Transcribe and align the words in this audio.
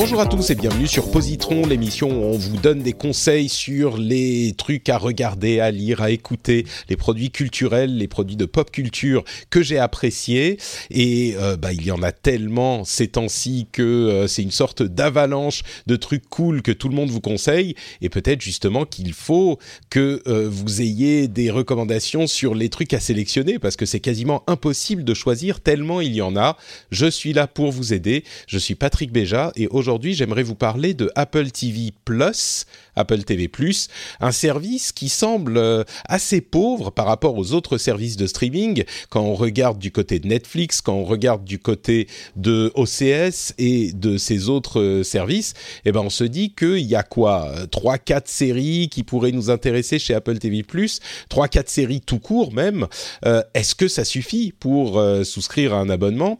Bonjour 0.00 0.20
à 0.20 0.26
tous 0.26 0.50
et 0.50 0.54
bienvenue 0.54 0.86
sur 0.86 1.10
Positron, 1.10 1.66
l'émission 1.66 2.08
où 2.08 2.22
on 2.26 2.38
vous 2.38 2.56
donne 2.56 2.82
des 2.82 2.92
conseils 2.92 3.48
sur 3.48 3.96
les 3.96 4.54
trucs 4.56 4.88
à 4.90 4.96
regarder, 4.96 5.58
à 5.58 5.72
lire, 5.72 6.02
à 6.02 6.12
écouter, 6.12 6.66
les 6.88 6.96
produits 6.96 7.32
culturels, 7.32 7.96
les 7.98 8.06
produits 8.06 8.36
de 8.36 8.44
pop 8.44 8.70
culture 8.70 9.24
que 9.50 9.60
j'ai 9.60 9.76
appréciés. 9.76 10.56
Et 10.90 11.34
euh, 11.36 11.56
bah, 11.56 11.72
il 11.72 11.84
y 11.84 11.90
en 11.90 12.00
a 12.04 12.12
tellement 12.12 12.84
ces 12.84 13.08
temps-ci 13.08 13.66
que 13.72 13.82
euh, 13.82 14.28
c'est 14.28 14.42
une 14.42 14.52
sorte 14.52 14.84
d'avalanche 14.84 15.62
de 15.88 15.96
trucs 15.96 16.28
cool 16.28 16.62
que 16.62 16.70
tout 16.70 16.88
le 16.88 16.94
monde 16.94 17.10
vous 17.10 17.20
conseille. 17.20 17.74
Et 18.00 18.08
peut-être 18.08 18.40
justement 18.40 18.84
qu'il 18.84 19.12
faut 19.12 19.58
que 19.90 20.22
euh, 20.28 20.48
vous 20.48 20.80
ayez 20.80 21.26
des 21.26 21.50
recommandations 21.50 22.28
sur 22.28 22.54
les 22.54 22.68
trucs 22.68 22.94
à 22.94 23.00
sélectionner 23.00 23.58
parce 23.58 23.74
que 23.74 23.84
c'est 23.84 23.98
quasiment 23.98 24.44
impossible 24.46 25.02
de 25.02 25.12
choisir 25.12 25.58
tellement 25.58 26.00
il 26.00 26.14
y 26.14 26.22
en 26.22 26.36
a. 26.36 26.56
Je 26.92 27.06
suis 27.06 27.32
là 27.32 27.48
pour 27.48 27.72
vous 27.72 27.92
aider. 27.92 28.22
Je 28.46 28.58
suis 28.58 28.76
Patrick 28.76 29.10
Béja 29.10 29.50
et 29.56 29.66
aujourd'hui 29.66 29.87
aujourd'hui, 29.88 30.12
j'aimerais 30.12 30.42
vous 30.42 30.54
parler 30.54 30.92
de 30.92 31.10
Apple 31.14 31.50
TV 31.50 31.94
Plus, 32.04 32.66
Apple 32.94 33.22
TV 33.22 33.48
Plus, 33.48 33.88
un 34.20 34.32
service 34.32 34.92
qui 34.92 35.08
semble 35.08 35.56
euh, 35.56 35.82
assez 36.04 36.42
pauvre 36.42 36.90
par 36.90 37.06
rapport 37.06 37.38
aux 37.38 37.54
autres 37.54 37.78
services 37.78 38.18
de 38.18 38.26
streaming 38.26 38.84
quand 39.08 39.22
on 39.22 39.34
regarde 39.34 39.78
du 39.78 39.90
côté 39.90 40.18
de 40.18 40.28
Netflix, 40.28 40.82
quand 40.82 40.92
on 40.92 41.04
regarde 41.04 41.42
du 41.42 41.58
côté 41.58 42.06
de 42.36 42.70
OCS 42.74 43.54
et 43.56 43.92
de 43.94 44.18
ces 44.18 44.50
autres 44.50 44.78
euh, 44.78 45.02
services, 45.02 45.54
eh 45.86 45.92
ben 45.92 46.00
on 46.00 46.10
se 46.10 46.24
dit 46.24 46.54
qu'il 46.54 46.80
y 46.80 46.94
a 46.94 47.02
quoi 47.02 47.50
trois 47.70 47.96
quatre 47.96 48.28
séries 48.28 48.90
qui 48.90 49.04
pourraient 49.04 49.32
nous 49.32 49.48
intéresser 49.48 49.98
chez 49.98 50.12
Apple 50.12 50.36
TV 50.36 50.64
Plus, 50.64 51.00
trois 51.30 51.48
quatre 51.48 51.70
séries 51.70 52.02
tout 52.02 52.18
court 52.18 52.52
même. 52.52 52.88
Euh, 53.24 53.42
est-ce 53.54 53.74
que 53.74 53.88
ça 53.88 54.04
suffit 54.04 54.52
pour 54.52 55.02
souscrire 55.24 55.72
à 55.72 55.78
un 55.78 55.88
abonnement? 55.88 56.38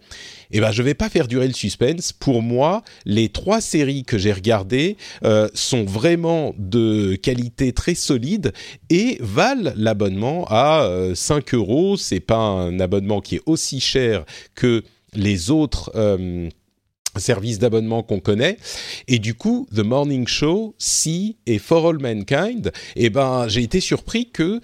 Eh 0.50 0.60
ben, 0.60 0.70
je 0.72 0.82
vais 0.82 0.94
pas 0.94 1.08
faire 1.08 1.28
durer 1.28 1.46
le 1.46 1.54
suspense. 1.54 2.12
Pour 2.12 2.42
moi, 2.42 2.82
les 3.04 3.28
trois 3.28 3.60
séries 3.60 4.04
que 4.04 4.18
j'ai 4.18 4.32
regardées 4.32 4.96
euh, 5.24 5.48
sont 5.54 5.84
vraiment 5.84 6.54
de 6.58 7.16
qualité 7.16 7.72
très 7.72 7.94
solide 7.94 8.52
et 8.90 9.18
valent 9.20 9.72
l'abonnement 9.76 10.46
à 10.48 10.82
euh, 10.82 11.14
5 11.14 11.54
euros. 11.54 11.96
C'est 11.96 12.20
pas 12.20 12.36
un 12.36 12.80
abonnement 12.80 13.20
qui 13.20 13.36
est 13.36 13.42
aussi 13.46 13.80
cher 13.80 14.24
que 14.54 14.82
les 15.14 15.50
autres 15.50 15.90
euh, 15.94 16.48
service 17.18 17.58
d'abonnement 17.58 18.02
qu'on 18.02 18.20
connaît. 18.20 18.58
Et 19.06 19.18
du 19.18 19.34
coup 19.34 19.66
The 19.74 19.80
Morning 19.80 20.26
Show, 20.26 20.74
Si 20.78 21.36
et 21.46 21.58
For 21.58 21.88
All 21.88 21.98
Mankind 21.98 22.72
eh 22.96 23.10
ben 23.10 23.48
j'ai 23.48 23.62
été 23.62 23.80
surpris 23.80 24.30
que 24.30 24.60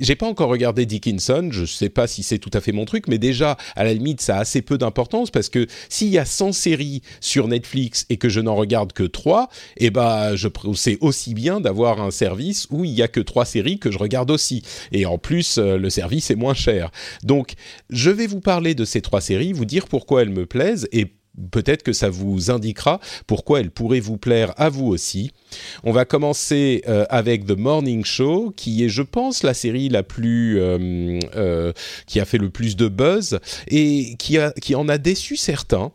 j'ai 0.00 0.16
pas 0.16 0.26
encore 0.26 0.48
regardé 0.48 0.86
Dickinson 0.86 1.48
je 1.52 1.64
sais 1.64 1.88
pas 1.88 2.06
si 2.06 2.22
c'est 2.22 2.38
tout 2.38 2.50
à 2.52 2.60
fait 2.60 2.72
mon 2.72 2.84
truc 2.84 3.08
mais 3.08 3.18
déjà 3.18 3.56
à 3.76 3.84
la 3.84 3.92
limite 3.92 4.20
ça 4.20 4.36
a 4.36 4.40
assez 4.40 4.62
peu 4.62 4.78
d'importance 4.78 5.30
parce 5.30 5.48
que 5.48 5.66
s'il 5.88 6.08
y 6.08 6.18
a 6.18 6.24
100 6.24 6.52
séries 6.52 7.02
sur 7.20 7.48
Netflix 7.48 8.06
et 8.10 8.16
que 8.16 8.28
je 8.28 8.40
n'en 8.40 8.54
regarde 8.54 8.92
que 8.92 9.04
3 9.04 9.48
eh 9.76 9.90
ben 9.90 10.34
je 10.36 10.48
c'est 10.74 10.98
aussi 11.00 11.34
bien 11.34 11.60
d'avoir 11.60 12.00
un 12.00 12.10
service 12.10 12.66
où 12.70 12.84
il 12.84 12.92
y 12.92 13.02
a 13.02 13.08
que 13.08 13.20
3 13.20 13.44
séries 13.44 13.78
que 13.78 13.90
je 13.90 13.98
regarde 13.98 14.30
aussi. 14.30 14.62
Et 14.92 15.06
en 15.06 15.18
plus 15.18 15.58
euh, 15.58 15.76
le 15.76 15.90
service 15.90 16.30
est 16.30 16.36
moins 16.36 16.54
cher. 16.54 16.90
Donc 17.22 17.54
je 17.90 18.10
vais 18.10 18.26
vous 18.26 18.40
parler 18.40 18.74
de 18.74 18.84
ces 18.84 19.00
trois 19.00 19.20
séries 19.20 19.52
vous 19.52 19.64
dire 19.64 19.86
pourquoi 19.86 20.22
elles 20.22 20.30
me 20.30 20.46
plaisent 20.46 20.88
et 20.92 21.12
peut-être 21.50 21.82
que 21.82 21.92
ça 21.92 22.10
vous 22.10 22.50
indiquera 22.50 23.00
pourquoi 23.26 23.60
elle 23.60 23.70
pourrait 23.70 24.00
vous 24.00 24.16
plaire 24.16 24.52
à 24.56 24.68
vous 24.68 24.86
aussi. 24.86 25.30
On 25.82 25.92
va 25.92 26.04
commencer 26.04 26.82
euh, 26.88 27.04
avec 27.10 27.46
The 27.46 27.56
Morning 27.56 28.04
Show, 28.04 28.52
qui 28.56 28.84
est, 28.84 28.88
je 28.88 29.02
pense, 29.02 29.42
la 29.42 29.54
série 29.54 29.88
la 29.88 30.02
plus 30.02 30.60
euh, 30.60 31.18
euh, 31.36 31.72
qui 32.06 32.20
a 32.20 32.24
fait 32.24 32.38
le 32.38 32.50
plus 32.50 32.76
de 32.76 32.88
buzz 32.88 33.38
et 33.68 34.16
qui, 34.18 34.38
qui 34.60 34.74
en 34.74 34.88
a 34.88 34.98
déçu 34.98 35.36
certains. 35.36 35.92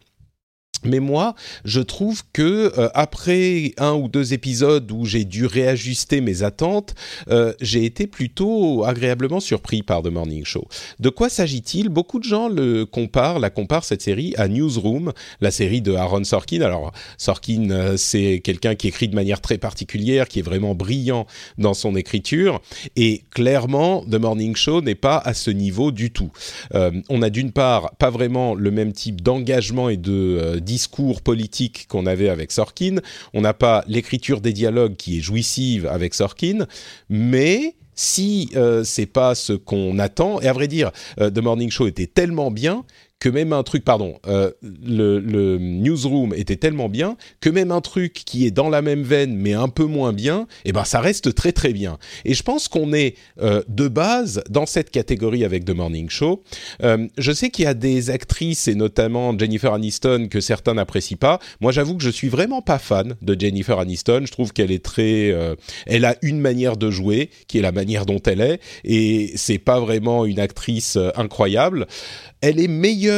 Mais 0.83 0.99
moi, 0.99 1.35
je 1.65 1.81
trouve 1.81 2.23
que 2.33 2.71
euh, 2.77 2.89
après 2.93 3.73
un 3.77 3.93
ou 3.93 4.07
deux 4.07 4.33
épisodes 4.33 4.89
où 4.91 5.05
j'ai 5.05 5.25
dû 5.25 5.45
réajuster 5.45 6.21
mes 6.21 6.43
attentes, 6.43 6.95
euh, 7.29 7.53
j'ai 7.61 7.85
été 7.85 8.07
plutôt 8.07 8.85
agréablement 8.85 9.39
surpris 9.39 9.83
par 9.83 10.01
The 10.01 10.07
Morning 10.07 10.45
Show. 10.45 10.67
De 10.99 11.09
quoi 11.09 11.29
s'agit-il? 11.29 11.89
Beaucoup 11.89 12.19
de 12.19 12.23
gens 12.23 12.47
le 12.47 12.85
comparent, 12.85 13.39
la 13.39 13.49
comparent 13.49 13.83
cette 13.83 14.01
série 14.01 14.33
à 14.37 14.47
Newsroom, 14.47 15.11
la 15.41 15.51
série 15.51 15.81
de 15.81 15.93
Aaron 15.93 16.23
Sorkin. 16.23 16.61
Alors 16.61 16.93
Sorkin, 17.17 17.69
euh, 17.71 17.97
c'est 17.97 18.39
quelqu'un 18.43 18.75
qui 18.75 18.87
écrit 18.87 19.07
de 19.07 19.15
manière 19.15 19.41
très 19.41 19.57
particulière, 19.57 20.27
qui 20.27 20.39
est 20.39 20.43
vraiment 20.43 20.75
brillant 20.75 21.25
dans 21.57 21.73
son 21.73 21.95
écriture, 21.95 22.61
et 22.95 23.23
clairement, 23.31 24.03
The 24.05 24.15
Morning 24.15 24.55
Show 24.55 24.81
n'est 24.81 24.95
pas 24.95 25.17
à 25.17 25.33
ce 25.33 25.51
niveau 25.51 25.91
du 25.91 26.11
tout. 26.11 26.31
on 26.73 27.21
a 27.21 27.29
d'une 27.29 27.51
part 27.51 27.91
pas 27.97 28.09
vraiment 28.09 28.55
le 28.55 28.71
même 28.71 28.93
type 28.93 29.21
d'engagement 29.21 29.89
et 29.89 29.97
de 29.97 30.59
discours 30.69 31.23
politique 31.23 31.87
qu'on 31.87 32.05
avait 32.05 32.29
avec 32.29 32.51
Sorkin. 32.51 32.97
On 33.33 33.41
n'a 33.41 33.55
pas 33.55 33.83
l'écriture 33.87 34.39
des 34.39 34.53
dialogues 34.53 34.95
qui 34.95 35.17
est 35.17 35.21
jouissive 35.21 35.87
avec 35.87 36.13
Sorkin, 36.13 36.67
mais 37.09 37.75
si 37.95 38.51
euh, 38.55 38.83
c'est 38.83 39.07
pas 39.07 39.33
ce 39.33 39.53
qu'on 39.53 39.97
attend, 39.97 40.39
et 40.41 40.47
à 40.47 40.53
vrai 40.53 40.67
dire, 40.67 40.91
euh, 41.19 41.31
The 41.31 41.39
Morning 41.39 41.71
Show 41.71 41.87
était 41.87 42.05
tellement 42.05 42.51
bien 42.51 42.85
que 43.19 43.29
même 43.29 43.53
un 43.53 43.63
truc, 43.63 43.83
pardon, 43.83 44.17
euh, 44.27 44.51
le, 44.63 45.19
le, 45.19 45.57
newsroom 45.57 46.33
était 46.33 46.55
tellement 46.55 46.89
bien 46.89 47.17
que 47.41 47.49
même 47.49 47.71
un 47.71 47.81
truc 47.81 48.13
qui 48.13 48.45
est 48.45 48.51
dans 48.51 48.69
la 48.69 48.81
même 48.81 49.03
veine 49.03 49.35
mais 49.35 49.53
un 49.53 49.67
peu 49.67 49.85
moins 49.85 50.13
bien, 50.13 50.47
eh 50.65 50.71
ben 50.71 50.85
ça 50.85 51.01
reste 51.01 51.35
très 51.35 51.51
très 51.51 51.73
bien. 51.73 51.97
Et 52.25 52.33
je 52.33 52.43
pense 52.43 52.67
qu'on 52.67 52.93
est 52.93 53.15
euh, 53.41 53.61
de 53.67 53.87
base 53.87 54.41
dans 54.49 54.65
cette 54.65 54.89
catégorie 54.89 55.43
avec 55.43 55.65
The 55.65 55.71
Morning 55.71 56.09
Show. 56.09 56.43
Euh, 56.83 57.07
je 57.17 57.31
sais 57.31 57.49
qu'il 57.49 57.65
y 57.65 57.67
a 57.67 57.73
des 57.73 58.09
actrices 58.09 58.67
et 58.67 58.75
notamment 58.75 59.37
Jennifer 59.37 59.73
Aniston 59.73 60.27
que 60.29 60.39
certains 60.39 60.75
n'apprécient 60.75 61.17
pas. 61.17 61.39
Moi, 61.59 61.71
j'avoue 61.71 61.95
que 61.97 62.03
je 62.03 62.09
suis 62.09 62.29
vraiment 62.29 62.61
pas 62.61 62.79
fan 62.79 63.15
de 63.21 63.39
Jennifer 63.39 63.79
Aniston. 63.79 64.23
Je 64.25 64.31
trouve 64.31 64.53
qu'elle 64.53 64.71
est 64.71 64.83
très, 64.83 65.31
euh, 65.31 65.55
elle 65.85 66.05
a 66.05 66.15
une 66.21 66.39
manière 66.39 66.77
de 66.77 66.89
jouer 66.89 67.29
qui 67.47 67.57
est 67.57 67.61
la 67.61 67.71
manière 67.71 68.05
dont 68.05 68.21
elle 68.25 68.41
est 68.41 68.59
et 68.83 69.33
c'est 69.35 69.57
pas 69.57 69.79
vraiment 69.79 70.25
une 70.25 70.39
actrice 70.39 70.95
euh, 70.95 71.09
incroyable 71.15 71.87
elle 72.41 72.59
est 72.59 72.67
meilleure 72.67 73.08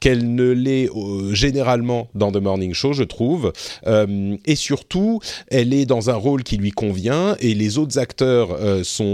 qu'elle 0.00 0.34
ne 0.34 0.50
l'est 0.50 0.88
euh, 0.88 1.32
généralement 1.32 2.08
dans 2.14 2.32
The 2.32 2.38
Morning 2.38 2.74
Show, 2.74 2.92
je 2.92 3.04
trouve. 3.04 3.52
Euh, 3.86 4.36
et 4.46 4.56
surtout, 4.56 5.20
elle 5.48 5.72
est 5.72 5.86
dans 5.86 6.10
un 6.10 6.14
rôle 6.14 6.42
qui 6.42 6.56
lui 6.56 6.72
convient 6.72 7.36
et 7.38 7.54
les 7.54 7.78
autres 7.78 7.98
acteurs 7.98 8.52
euh, 8.52 8.82
sont 8.82 9.12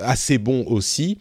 assez 0.00 0.38
bons 0.38 0.64
aussi. 0.66 1.18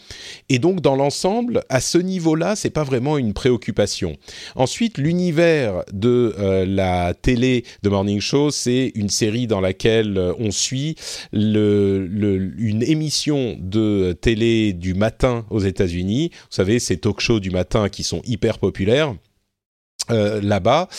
Et 0.50 0.60
donc, 0.60 0.82
dans 0.82 0.96
l'ensemble, 0.96 1.64
à 1.70 1.80
ce 1.80 1.98
niveau-là, 1.98 2.56
c'est 2.56 2.70
pas 2.70 2.84
vraiment 2.84 3.18
une 3.18 3.34
préoccupation. 3.34 4.18
Ensuite, 4.56 4.98
l'univers 4.98 5.84
de 5.92 6.34
la 6.68 7.14
télé 7.14 7.64
de 7.84 7.90
Morning 7.90 8.20
Show, 8.20 8.52
c'est 8.52 8.92
une 8.96 9.10
série 9.10 9.48
dans 9.48 9.62
laquelle 9.62 10.20
on 10.40 10.52
suit 10.52 10.96
une 11.34 12.84
émission 12.86 13.58
de 13.60 14.18
télé 14.20 14.74
du 14.74 14.94
matin 14.94 15.46
aux 15.50 15.60
États-Unis. 15.60 16.32
Vous 16.34 16.56
savez, 16.56 16.80
ces 16.80 16.98
talk 16.98 17.20
shows 17.20 17.40
du 17.40 17.52
matin 17.52 17.90
qui 17.90 18.04
sont 18.04 18.22
hyper 18.26 18.43
populaires. 18.52 19.16
Euh, 20.12 20.42
là-bas 20.42 20.90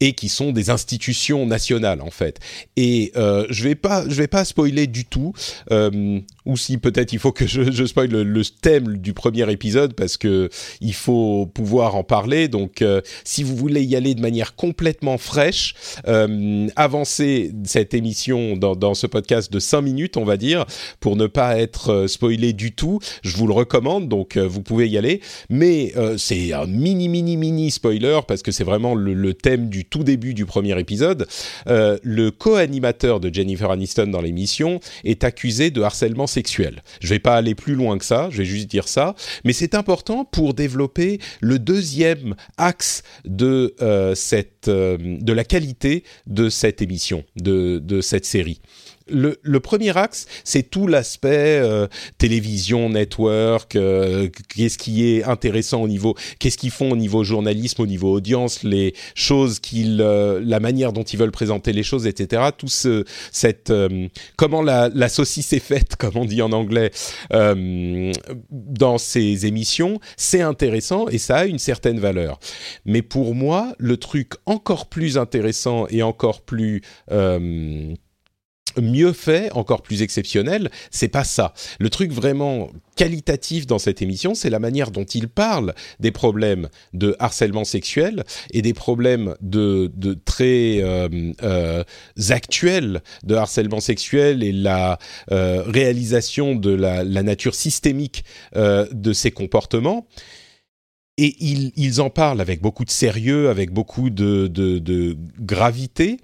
et 0.00 0.14
qui 0.14 0.30
sont 0.30 0.50
des 0.50 0.70
institutions 0.70 1.44
nationales 1.44 2.00
en 2.00 2.10
fait 2.10 2.40
et 2.76 3.12
euh, 3.14 3.46
je 3.50 3.62
vais 3.62 3.74
pas 3.74 4.08
je 4.08 4.14
vais 4.14 4.26
pas 4.26 4.46
spoiler 4.46 4.86
du 4.86 5.04
tout 5.04 5.34
euh, 5.70 6.18
ou 6.46 6.56
si 6.56 6.78
peut-être 6.78 7.12
il 7.12 7.18
faut 7.18 7.32
que 7.32 7.46
je, 7.46 7.70
je 7.70 7.84
spoil 7.84 8.10
le, 8.10 8.22
le, 8.22 8.44
thème 8.44 8.98
du 8.98 9.14
premier 9.14 9.50
épisode 9.50 9.94
parce 9.94 10.16
que 10.16 10.50
il 10.80 10.94
faut 10.94 11.46
pouvoir 11.46 11.96
en 11.96 12.04
parler. 12.04 12.48
Donc, 12.48 12.82
euh, 12.82 13.00
si 13.24 13.42
vous 13.42 13.56
voulez 13.56 13.82
y 13.82 13.96
aller 13.96 14.14
de 14.14 14.20
manière 14.20 14.54
complètement 14.54 15.18
fraîche, 15.18 15.74
euh, 16.06 16.68
avancez 16.76 17.52
cette 17.64 17.94
émission 17.94 18.56
dans, 18.56 18.76
dans, 18.76 18.94
ce 18.94 19.06
podcast 19.06 19.52
de 19.52 19.58
5 19.58 19.80
minutes, 19.80 20.16
on 20.16 20.24
va 20.24 20.36
dire, 20.36 20.66
pour 21.00 21.16
ne 21.16 21.26
pas 21.26 21.58
être 21.58 21.90
euh, 21.90 22.06
spoilé 22.06 22.52
du 22.52 22.72
tout. 22.72 23.00
Je 23.22 23.36
vous 23.36 23.46
le 23.46 23.54
recommande, 23.54 24.08
donc 24.08 24.36
euh, 24.36 24.46
vous 24.46 24.62
pouvez 24.62 24.88
y 24.88 24.98
aller. 24.98 25.20
Mais 25.50 25.92
euh, 25.96 26.16
c'est 26.18 26.52
un 26.52 26.66
mini, 26.66 27.08
mini, 27.08 27.36
mini 27.36 27.70
spoiler 27.70 28.20
parce 28.26 28.42
que 28.42 28.52
c'est 28.52 28.64
vraiment 28.64 28.94
le, 28.94 29.14
le, 29.14 29.34
thème 29.34 29.68
du 29.68 29.84
tout 29.84 30.04
début 30.04 30.32
du 30.32 30.46
premier 30.46 30.78
épisode. 30.78 31.26
le 31.66 32.30
co-animateur 32.30 33.20
de 33.20 33.32
Jennifer 33.32 33.70
Aniston 33.70 34.06
dans 34.06 34.20
l'émission 34.20 34.80
est 35.02 35.24
accusé 35.24 35.70
de 35.70 35.82
harcèlement 35.82 36.26
Je 37.00 37.08
vais 37.08 37.18
pas 37.18 37.36
aller 37.36 37.54
plus 37.54 37.74
loin 37.74 37.98
que 37.98 38.04
ça, 38.04 38.28
je 38.30 38.38
vais 38.38 38.44
juste 38.44 38.68
dire 38.68 38.88
ça, 38.88 39.14
mais 39.44 39.52
c'est 39.52 39.74
important 39.74 40.24
pour 40.24 40.54
développer 40.54 41.20
le 41.40 41.58
deuxième 41.58 42.34
axe 42.56 43.02
de 43.24 43.74
cette 44.14 44.68
de 44.68 45.32
la 45.32 45.44
qualité 45.44 46.04
de 46.26 46.48
cette 46.48 46.82
émission, 46.82 47.24
de 47.36 47.78
de 47.78 48.00
cette 48.00 48.26
série 48.26 48.60
le, 49.06 49.58
premier 49.60 49.96
axe, 49.96 50.26
c'est 50.44 50.62
tout 50.62 50.86
l'aspect 50.86 51.58
euh, 51.60 51.86
télévision, 52.18 52.88
network, 52.88 53.76
euh, 53.76 54.28
qu'est-ce 54.54 54.78
qui 54.78 55.06
est 55.06 55.24
intéressant 55.24 55.82
au 55.82 55.88
niveau, 55.88 56.14
qu'est-ce 56.38 56.56
qu'ils 56.56 56.70
font 56.70 56.90
au 56.90 56.96
niveau 56.96 57.24
journalisme, 57.24 57.82
au 57.82 57.86
niveau 57.86 58.12
audience, 58.12 58.62
les 58.62 58.94
choses 59.14 59.58
qu'ils, 59.58 60.00
euh, 60.00 60.40
la 60.42 60.60
manière 60.60 60.92
dont 60.92 61.02
ils 61.02 61.18
veulent 61.18 61.30
présenter 61.30 61.72
les 61.72 61.82
choses, 61.82 62.06
etc. 62.06 62.42
Tout 62.56 62.68
ce, 62.68 63.04
cette, 63.30 63.72
comment 64.36 64.62
la, 64.62 64.88
la, 64.88 65.08
saucisse 65.08 65.52
est 65.52 65.60
faite, 65.60 65.96
comme 65.98 66.16
on 66.16 66.24
dit 66.24 66.42
en 66.42 66.52
anglais, 66.52 66.90
dans 67.30 68.98
ces 68.98 69.46
émissions, 69.46 70.00
c'est 70.16 70.42
intéressant 70.42 71.08
et 71.08 71.18
ça 71.18 71.38
a 71.38 71.44
une 71.46 71.58
certaine 71.58 72.00
valeur. 72.00 72.38
Mais 72.84 73.02
pour 73.02 73.34
moi, 73.34 73.74
le 73.78 73.96
truc 73.96 74.32
encore 74.46 74.86
plus 74.86 75.18
intéressant 75.18 75.86
et 75.90 76.02
encore 76.02 76.42
plus 76.42 76.82
mieux 78.80 79.12
fait, 79.12 79.52
encore 79.52 79.82
plus 79.82 80.02
exceptionnel, 80.02 80.70
c'est 80.90 81.08
pas 81.08 81.24
ça. 81.24 81.54
Le 81.78 81.90
truc 81.90 82.12
vraiment 82.12 82.70
qualitatif 82.96 83.66
dans 83.66 83.78
cette 83.78 84.02
émission, 84.02 84.34
c'est 84.34 84.50
la 84.50 84.58
manière 84.58 84.90
dont 84.90 85.04
il 85.04 85.28
parle 85.28 85.74
des 86.00 86.10
problèmes 86.10 86.68
de 86.92 87.16
harcèlement 87.18 87.64
sexuel 87.64 88.24
et 88.52 88.62
des 88.62 88.74
problèmes 88.74 89.34
de, 89.40 89.90
très 90.24 90.80
euh, 90.80 91.08
euh, 91.42 91.84
actuels 92.30 93.02
de 93.24 93.34
harcèlement 93.34 93.80
sexuel 93.80 94.42
et 94.42 94.52
la 94.52 94.98
euh, 95.32 95.62
réalisation 95.66 96.54
de 96.54 96.70
la, 96.70 97.04
nature 97.24 97.54
systémique 97.54 98.24
de 98.54 99.12
ces 99.14 99.30
comportements. 99.30 100.06
Et 101.16 101.36
ils, 101.40 102.00
en 102.02 102.10
parlent 102.10 102.40
avec 102.40 102.60
beaucoup 102.60 102.84
de 102.84 102.90
sérieux, 102.90 103.48
avec 103.48 103.70
beaucoup 103.70 104.10
de 104.10 105.16
gravité, 105.40 106.18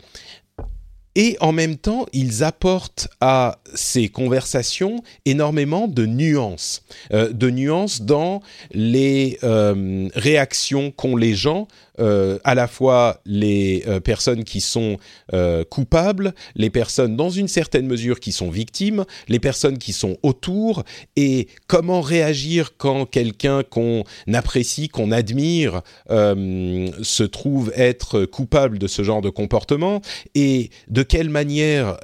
et 1.17 1.37
en 1.41 1.53
même 1.53 1.77
temps, 1.77 2.07
ils 2.12 2.45
apportent 2.45 3.09
à 3.21 3.59
ces 3.75 4.09
conversations 4.09 5.03
énormément 5.25 5.89
de 5.89 6.07
nuances, 6.07 6.83
euh, 7.12 7.33
de 7.33 7.51
nuances 7.51 8.03
dans 8.03 8.43
les 8.71 9.39
euh, 9.43 10.09
réactions 10.15 10.93
qu'ont 10.93 11.17
les 11.17 11.35
gens 11.35 11.67
euh, 12.00 12.38
à 12.44 12.55
la 12.55 12.67
fois 12.67 13.20
les 13.26 13.85
euh, 13.87 14.00
personnes 14.00 14.44
qui 14.44 14.61
sont 14.61 14.97
euh, 15.35 15.64
coupables, 15.64 16.35
les 16.56 16.70
personnes 16.70 17.17
dans 17.17 17.31
une 17.31 17.49
certaine 17.49 17.87
mesure 17.87 18.20
qui 18.20 18.32
sont 18.32 18.50
victimes, 18.50 19.05
les 19.29 19.38
personnes 19.38 19.79
qui 19.79 19.93
sont 19.93 20.17
autour, 20.23 20.85
et 21.17 21.49
comment 21.67 22.00
réagir 22.00 22.76
quand 22.76 23.05
quelqu'un 23.05 23.62
qu'on 23.62 24.05
apprécie, 24.32 24.88
qu'on 24.88 25.12
admire, 25.12 25.82
se 26.08 27.23
trouve 27.23 27.73
être 27.76 28.25
coupable 28.25 28.79
de 28.79 28.87
ce 28.87 29.02
genre 29.02 29.23
de 29.23 29.31
comportement, 29.31 30.00
et 30.35 30.70
de 30.88 31.02
quelle 31.02 31.31
manière 31.31 31.99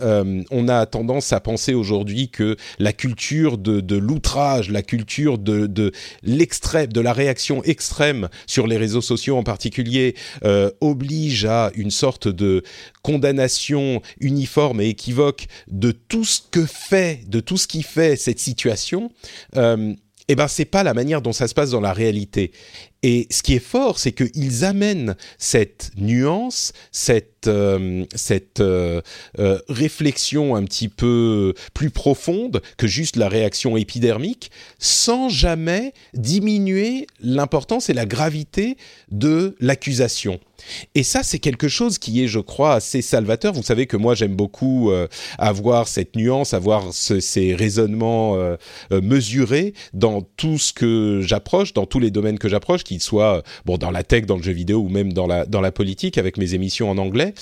on 0.50 0.68
a 0.68 0.86
tendance 0.86 1.32
à 1.32 1.40
penser 1.40 1.74
aujourd'hui 1.74 2.28
que 2.28 2.56
la 2.78 2.92
culture 2.92 3.58
de, 3.58 3.96
l'outrage, 3.96 4.70
la 4.70 4.82
culture 4.82 5.38
de 5.38 5.92
l'extrême, 6.22 6.92
de 6.92 7.00
la 7.00 7.12
réaction 7.12 7.62
extrême 7.64 8.28
sur 8.46 8.66
les 8.66 8.76
réseaux 8.76 9.00
sociaux 9.00 9.36
en 9.36 9.42
particulier, 9.42 9.85
euh, 10.44 10.70
oblige 10.80 11.44
à 11.44 11.70
une 11.74 11.90
sorte 11.90 12.28
de 12.28 12.62
condamnation 13.02 14.02
uniforme 14.20 14.80
et 14.80 14.88
équivoque 14.88 15.46
de 15.68 15.92
tout 15.92 16.24
ce 16.24 16.40
qui 17.66 17.82
fait 17.82 18.16
cette 18.16 18.40
situation, 18.40 19.10
euh, 19.56 19.94
eh 20.28 20.34
ben 20.34 20.48
c'est 20.48 20.64
pas 20.64 20.82
la 20.82 20.94
manière 20.94 21.22
dont 21.22 21.32
ça 21.32 21.46
se 21.48 21.54
passe 21.54 21.70
dans 21.70 21.80
la 21.80 21.92
réalité. 21.92 22.52
Et 23.08 23.28
ce 23.30 23.44
qui 23.44 23.54
est 23.54 23.60
fort, 23.60 24.00
c'est 24.00 24.10
qu'ils 24.10 24.64
amènent 24.64 25.14
cette 25.38 25.92
nuance, 25.96 26.72
cette, 26.90 27.46
euh, 27.46 28.04
euh, 28.58 29.00
euh, 29.38 29.58
réflexion 29.68 30.56
un 30.56 30.64
petit 30.64 30.88
peu 30.88 31.54
plus 31.72 31.90
profonde 31.90 32.60
que 32.76 32.88
juste 32.88 33.14
la 33.14 33.28
réaction 33.28 33.76
épidermique, 33.76 34.50
sans 34.80 35.28
jamais 35.28 35.94
diminuer 36.14 37.06
l'importance 37.20 37.90
et 37.90 37.94
la 37.94 38.06
gravité 38.06 38.76
de 39.12 39.54
l'accusation. 39.60 40.40
Et 40.94 41.02
ça, 41.02 41.22
c'est 41.22 41.38
quelque 41.38 41.68
chose 41.68 41.98
qui 41.98 42.22
est, 42.22 42.28
je 42.28 42.38
crois, 42.38 42.74
assez 42.74 43.02
salvateur. 43.02 43.52
Vous 43.52 43.62
savez 43.62 43.86
que 43.86 43.96
moi, 43.96 44.14
j'aime 44.14 44.34
beaucoup 44.34 44.90
euh, 44.90 45.08
avoir 45.38 45.88
cette 45.88 46.16
nuance, 46.16 46.54
avoir 46.54 46.92
ces 46.92 47.54
raisonnements 47.54 48.36
euh, 48.36 48.56
euh, 48.92 49.00
mesurés 49.00 49.74
dans 49.92 50.22
tout 50.22 50.58
ce 50.58 50.72
que 50.72 51.20
j'approche, 51.22 51.72
dans 51.72 51.86
tous 51.86 51.98
les 51.98 52.10
domaines 52.10 52.38
que 52.38 52.48
j'approche, 52.48 52.84
qu'ils 52.84 53.02
soient 53.02 53.42
bon 53.64 53.78
dans 53.78 53.90
la 53.90 54.02
tech, 54.02 54.26
dans 54.26 54.36
le 54.36 54.42
jeu 54.42 54.52
vidéo 54.52 54.78
ou 54.80 54.88
même 54.88 55.12
dans 55.12 55.26
la 55.26 55.46
dans 55.46 55.60
la 55.60 55.72
politique, 55.72 56.18
avec 56.18 56.36
mes 56.38 56.54
émissions 56.54 56.90
en 56.90 56.98
anglais. 56.98 57.34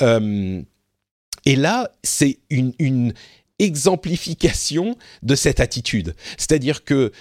et 0.00 1.56
là, 1.56 1.90
c'est 2.02 2.38
une, 2.50 2.72
une 2.78 3.12
exemplification 3.58 4.96
de 5.22 5.34
cette 5.34 5.60
attitude. 5.60 6.14
C'est-à-dire 6.38 6.84
que 6.84 7.12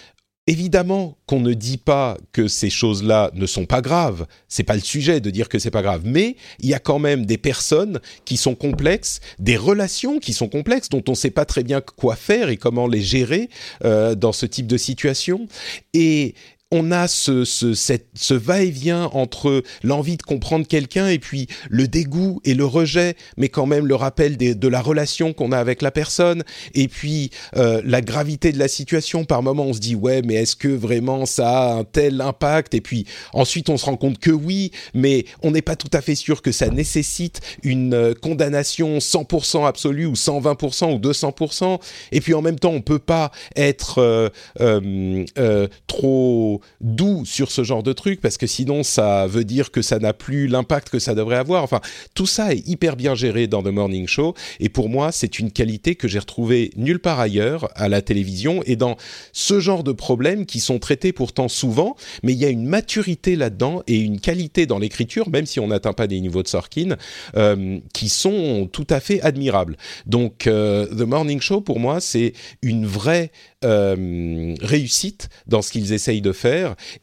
Évidemment 0.50 1.16
qu'on 1.28 1.42
ne 1.42 1.54
dit 1.54 1.78
pas 1.78 2.18
que 2.32 2.48
ces 2.48 2.72
choses-là 2.72 3.30
ne 3.36 3.46
sont 3.46 3.68
pas 3.68 3.82
graves, 3.82 4.26
c'est 4.48 4.64
pas 4.64 4.74
le 4.74 4.82
sujet 4.82 5.22
de 5.22 5.30
dire 5.30 5.48
que 5.48 5.60
c'est 5.60 5.70
pas 5.70 5.84
grave, 5.84 6.02
mais 6.06 6.38
il 6.58 6.68
y 6.68 6.74
a 6.74 6.80
quand 6.80 6.98
même 6.98 7.28
des 7.28 7.38
personnes 7.38 8.00
qui 8.26 8.36
sont 8.36 8.56
complexes, 8.56 9.20
des 9.38 9.58
relations 9.58 10.18
qui 10.18 10.34
sont 10.34 10.48
complexes 10.50 10.90
dont 10.90 11.04
on 11.08 11.12
ne 11.12 11.16
sait 11.16 11.30
pas 11.30 11.46
très 11.46 11.64
bien 11.64 11.82
quoi 11.82 12.16
faire 12.16 12.50
et 12.50 12.58
comment 12.58 12.88
les 12.88 13.02
gérer 13.02 13.52
euh, 13.86 14.16
dans 14.16 14.32
ce 14.32 14.48
type 14.48 14.66
de 14.66 14.78
situation. 14.78 15.48
Et 15.94 16.34
on 16.72 16.92
a 16.92 17.08
ce, 17.08 17.46
ce, 17.46 17.74
ce 18.14 18.34
va-et-vient 18.36 19.06
entre 19.14 19.64
l'envie 19.84 20.18
de 20.18 20.22
comprendre 20.22 20.68
quelqu'un 20.68 21.08
et 21.08 21.18
puis 21.18 21.48
le 21.70 21.88
dégoût 21.88 22.42
et 22.46 22.54
le 22.54 22.66
rejet, 22.66 23.16
mais 23.38 23.50
quand 23.50 23.66
même 23.66 23.88
le 23.88 23.96
rappel 23.96 24.38
de 24.38 24.68
la 24.68 24.82
relation 24.82 25.34
qu'on 25.34 25.52
a 25.52 25.58
avec 25.58 25.82
la 25.82 25.90
personne, 25.90 26.44
et 26.76 26.88
puis 26.88 27.32
euh, 27.56 27.82
la 27.84 28.02
gravité 28.02 28.52
de 28.52 28.60
la 28.60 28.68
situation. 28.68 29.26
Par 29.26 29.42
moment, 29.42 29.66
on 29.66 29.74
se 29.74 29.80
dit 29.80 29.96
ouais, 29.96 30.22
mais 30.22 30.36
est-ce 30.36 30.56
que 30.56 30.68
vraiment 30.68 31.26
ça 31.26 31.50
a 31.50 31.74
un 31.74 31.84
tel 31.84 32.22
impact? 32.22 32.76
Et 32.76 32.82
puis 32.82 33.06
ensuite, 33.34 33.70
on 33.70 33.78
se 33.78 33.86
rend 33.86 33.98
compte 33.98 34.20
que 34.20 34.32
oui, 34.32 34.72
mais 34.94 35.26
on 35.42 35.52
n'est 35.52 35.64
pas 35.64 35.76
tout 35.76 35.90
à 35.94 36.02
fait 36.02 36.16
sûr 36.16 36.44
que 36.44 36.52
ça 36.52 36.70
nécessite 36.70 37.42
une 37.64 37.94
euh, 37.96 38.14
condamnation 38.14 39.00
100% 39.00 39.66
absolue 39.66 40.06
ou 40.06 40.14
120% 40.14 40.94
ou 40.94 41.00
200%. 41.00 41.80
Et 42.12 42.22
puis 42.22 42.36
en 42.36 42.44
même 42.44 42.60
temps, 42.60 42.72
on 42.72 42.82
peut 42.82 43.00
pas 43.00 43.32
être 43.56 44.00
euh, 44.00 44.30
euh 44.60 45.68
trop 45.88 46.59
doux 46.82 47.26
sur 47.26 47.52
ce 47.52 47.64
genre 47.64 47.84
de 47.84 47.94
truc 47.94 48.22
parce 48.22 48.38
que 48.38 48.48
sinon 48.48 48.84
ça 48.84 49.28
veut 49.28 49.44
dire 49.44 49.72
que 49.72 49.82
ça 49.82 50.00
n'a 50.00 50.14
plus 50.14 50.48
l'impact 50.48 50.90
que 50.90 51.00
ça 51.00 51.16
devrait 51.16 51.38
avoir. 51.38 51.64
Enfin, 51.64 51.82
tout 52.14 52.26
ça 52.26 52.54
est 52.54 52.68
hyper 52.68 52.96
bien 52.96 53.16
géré 53.16 53.48
dans 53.48 53.64
The 53.64 53.68
Morning 53.68 54.08
Show 54.08 54.34
et 54.60 54.70
pour 54.70 54.90
moi, 54.90 55.12
c'est 55.12 55.40
une 55.40 55.52
qualité 55.52 55.96
que 55.96 56.08
j'ai 56.08 56.20
retrouvée 56.20 56.72
nulle 56.76 57.00
part 57.00 57.20
ailleurs 57.20 57.70
à 57.76 57.90
la 57.90 58.02
télévision 58.02 58.62
et 58.66 58.76
dans 58.76 58.98
ce 59.34 59.60
genre 59.60 59.84
de 59.84 59.92
problèmes 59.92 60.46
qui 60.46 60.60
sont 60.60 60.80
traités 60.80 61.14
pourtant 61.14 61.48
souvent, 61.48 61.96
mais 62.24 62.34
il 62.34 62.40
y 62.40 62.46
a 62.46 62.50
une 62.50 62.66
maturité 62.66 63.36
là-dedans 63.36 63.84
et 63.88 63.98
une 63.98 64.20
qualité 64.20 64.66
dans 64.66 64.80
l'écriture, 64.80 65.30
même 65.30 65.46
si 65.46 65.60
on 65.60 65.68
n'atteint 65.68 65.94
pas 65.94 66.08
des 66.08 66.20
niveaux 66.20 66.44
de 66.44 66.48
Sorkin, 66.48 66.98
euh, 67.36 67.80
qui 67.94 68.10
sont 68.10 68.70
tout 68.72 68.88
à 68.90 69.00
fait 69.00 69.22
admirables. 69.22 69.78
Donc, 70.06 70.48
euh, 70.48 70.86
The 70.88 71.08
Morning 71.08 71.42
Show, 71.42 71.62
pour 71.62 71.80
moi, 71.80 72.00
c'est 72.00 72.34
une 72.62 72.86
vraie 72.86 73.32
euh, 73.66 74.56
réussite 74.62 75.30
dans 75.48 75.62
ce 75.62 75.72
qu'ils 75.72 75.92
essayent 75.94 76.22
de 76.22 76.32
faire 76.32 76.49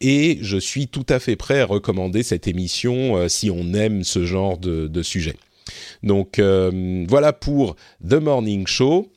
et 0.00 0.38
je 0.40 0.56
suis 0.56 0.88
tout 0.88 1.06
à 1.08 1.18
fait 1.18 1.36
prêt 1.36 1.60
à 1.60 1.66
recommander 1.66 2.22
cette 2.22 2.46
émission 2.46 3.16
euh, 3.16 3.28
si 3.28 3.50
on 3.50 3.74
aime 3.74 4.04
ce 4.04 4.24
genre 4.24 4.58
de, 4.58 5.02
sujet. 5.02 5.36
Donc 6.02 6.38
euh, 6.38 7.04
voilà 7.08 7.32
pour 7.32 7.76
The 8.08 8.14
Morning 8.14 8.66
Show. 8.66 9.08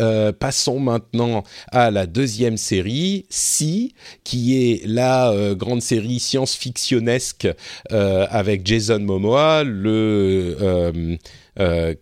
Euh, 0.00 0.32
passons 0.32 0.78
maintenant 0.78 1.42
à 1.72 1.90
la 1.90 2.06
deuxième 2.06 2.56
série, 2.56 3.26
Si, 3.30 3.94
qui 4.22 4.56
est 4.56 4.86
la 4.86 5.32
grande 5.56 5.82
série 5.82 6.20
science-fictionnesque 6.20 7.48
avec 7.90 8.66
Jason 8.66 9.00
Momoa, 9.00 9.64
le 9.64 11.18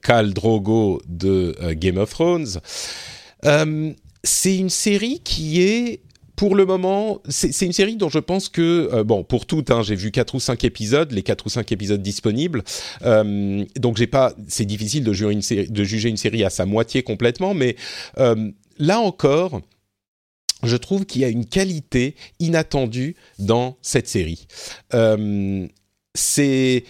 Khal 0.03 0.35
Drogo 0.35 1.01
de 1.09 1.57
Game 1.73 1.97
of 1.97 2.11
Thrones 2.11 2.61
c'est 4.27 4.57
une 4.57 4.71
série 4.71 5.21
qui 5.21 5.63
est 5.63 6.01
pour 6.37 6.55
le 6.55 6.67
moment, 6.67 7.21
c'est 7.29 7.65
une 7.65 7.73
série 7.73 7.97
dont 7.97 8.11
je 8.11 8.19
pense 8.19 8.49
que, 8.51 8.91
euh, 8.93 9.05
bon, 9.05 9.25
pour 9.25 9.47
toutes, 9.47 9.71
hein, 9.71 9.83
j'ai 9.83 9.95
vu 9.95 10.11
quatre 10.11 10.35
ou 10.35 10.41
cinq 10.41 10.65
épisodes, 10.65 11.11
les 11.11 11.23
quatre 11.23 11.47
ou 11.47 11.49
cinq 11.49 11.73
épisodes 11.73 12.03
disponibles, 12.03 12.63
euh, 13.03 13.65
donc 13.77 13.97
j'ai 13.97 14.07
pas, 14.07 14.35
c'est 14.47 14.67
difficile 14.67 15.03
de 15.03 15.13
juger, 15.13 15.33
une 15.33 15.43
série, 15.43 15.69
de 15.69 15.85
juger 15.85 16.11
une 16.11 16.19
série 16.19 16.45
à 16.45 16.51
sa 16.51 16.67
moitié 16.67 17.03
complètement, 17.03 17.55
mais 17.55 17.77
euh, 18.19 18.51
là 18.79 19.01
encore, 19.01 19.63
je 20.63 20.77
trouve 20.77 21.07
qu'il 21.07 21.23
y 21.23 21.25
a 21.25 21.29
une 21.29 21.47
qualité 21.47 22.15
inattendue 22.39 23.17
dans 23.39 23.79
cette 23.81 24.09
série. 24.09 24.47
c'est 26.15 26.85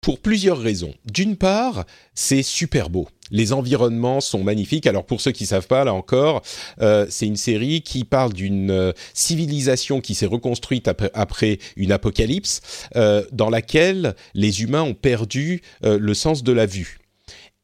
pour 0.00 0.20
plusieurs 0.20 0.58
raisons. 0.58 0.92
D'une 1.06 1.36
part, 1.36 1.86
c'est 2.14 2.42
super 2.42 2.90
beau. 2.90 3.08
Les 3.30 3.52
environnements 3.52 4.20
sont 4.20 4.42
magnifiques. 4.42 4.86
Alors 4.86 5.04
pour 5.04 5.20
ceux 5.20 5.32
qui 5.32 5.46
savent 5.46 5.66
pas, 5.66 5.84
là 5.84 5.94
encore, 5.94 6.42
euh, 6.80 7.06
c'est 7.08 7.26
une 7.26 7.36
série 7.36 7.82
qui 7.82 8.04
parle 8.04 8.32
d'une 8.32 8.70
euh, 8.70 8.92
civilisation 9.12 10.00
qui 10.00 10.14
s'est 10.14 10.26
reconstruite 10.26 10.90
après, 11.14 11.58
une 11.76 11.92
apocalypse, 11.92 12.60
euh, 12.96 13.24
dans 13.32 13.50
laquelle 13.50 14.14
les 14.34 14.62
humains 14.62 14.82
ont 14.82 14.94
perdu 14.94 15.62
le 15.82 16.14
sens 16.14 16.42
de 16.42 16.52
la 16.52 16.66
vue. 16.66 16.98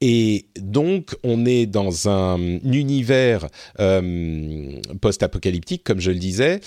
Et 0.01 0.47
donc, 0.59 1.15
on 1.25 1.45
est 1.45 1.67
dans 1.67 2.09
un 2.09 2.39
univers 2.65 3.47
post-apocalyptique, 5.01 5.85
comme 5.85 6.01
je 6.01 6.11
le 6.11 6.19
disais, 6.19 6.61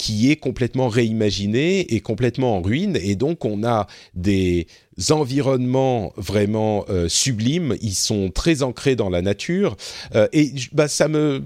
qui 0.00 0.30
est 0.30 0.36
complètement 0.36 0.88
réimaginé 0.88 1.94
et 1.94 2.00
complètement 2.00 2.56
en 2.56 2.62
ruine. 2.62 2.98
Et 3.02 3.16
donc, 3.16 3.44
on 3.44 3.62
a 3.64 3.86
des 4.14 4.66
environnements 5.10 6.14
vraiment 6.16 6.86
euh, 6.88 7.06
sublimes. 7.06 7.76
Ils 7.82 7.94
sont 7.94 8.30
très 8.30 8.62
ancrés 8.62 8.96
dans 8.96 9.10
la 9.10 9.20
nature. 9.20 9.76
Euh, 10.14 10.26
et 10.32 10.54
bah, 10.72 10.88
ça 10.88 11.06
me 11.08 11.42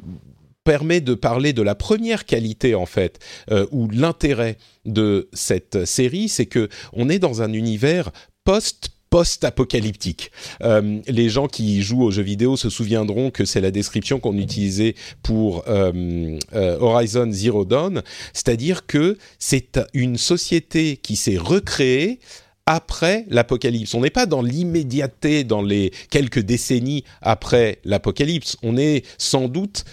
permet 0.63 1.01
de 1.01 1.15
parler 1.15 1.53
de 1.53 1.63
la 1.63 1.75
première 1.75 2.25
qualité 2.25 2.77
en 2.77 2.87
fait 2.87 3.19
euh, 3.51 3.67
ou 3.73 3.91
l'intérêt 3.91 4.57
de 4.87 5.29
cette 5.35 5.85
série 5.85 6.31
c'est 6.31 6.47
que 6.47 6.71
on 6.95 7.11
est 7.11 7.19
dans 7.19 7.43
un 7.43 7.53
univers 7.53 8.13
post 8.45 8.94
post-apocalyptique. 9.15 10.33
Euh, 10.65 10.99
les 11.07 11.29
gens 11.29 11.47
qui 11.47 11.83
jouent 11.83 12.03
aux 12.03 12.11
jeux 12.11 12.25
vidéo 12.25 12.57
se 12.57 12.69
souviendront 12.69 13.31
que 13.31 13.45
c'est 13.45 13.61
la 13.61 13.71
description 13.71 14.19
qu'on 14.19 14.37
utilisait 14.37 14.97
pour 15.23 15.63
euh, 15.69 16.37
euh, 16.53 16.77
Horizon 16.81 17.31
Zero 17.31 17.65
Dawn, 17.65 18.03
c'est-à-dire 18.33 18.87
que 18.87 19.17
c'est 19.39 19.79
une 19.93 20.17
société 20.17 20.97
qui 20.97 21.15
s'est 21.15 21.37
recréée 21.37 22.19
après 22.67 23.25
l'apocalypse. 23.29 23.95
On 23.95 24.01
n'est 24.01 24.11
pas 24.11 24.27
dans 24.27 24.43
l'immédiateté, 24.43 25.45
dans 25.45 25.63
les 25.63 25.93
quelques 26.11 26.41
décennies 26.41 27.05
après 27.23 27.79
l'apocalypse. 27.85 28.57
On 28.65 28.77
est 28.77 29.05
sans 29.17 29.47
doute 29.47 29.85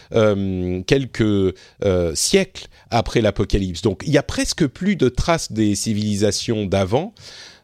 quelques 0.88 1.56
siècles 2.16 2.68
après 2.90 3.22
l'apocalypse. 3.22 3.84
Donc 3.84 4.02
il 4.08 4.14
y 4.14 4.18
a 4.18 4.24
presque 4.24 4.66
plus 4.66 4.96
de 4.96 5.10
traces 5.10 5.52
des 5.52 5.76
civilisations 5.76 6.66
d'avant. 6.66 7.14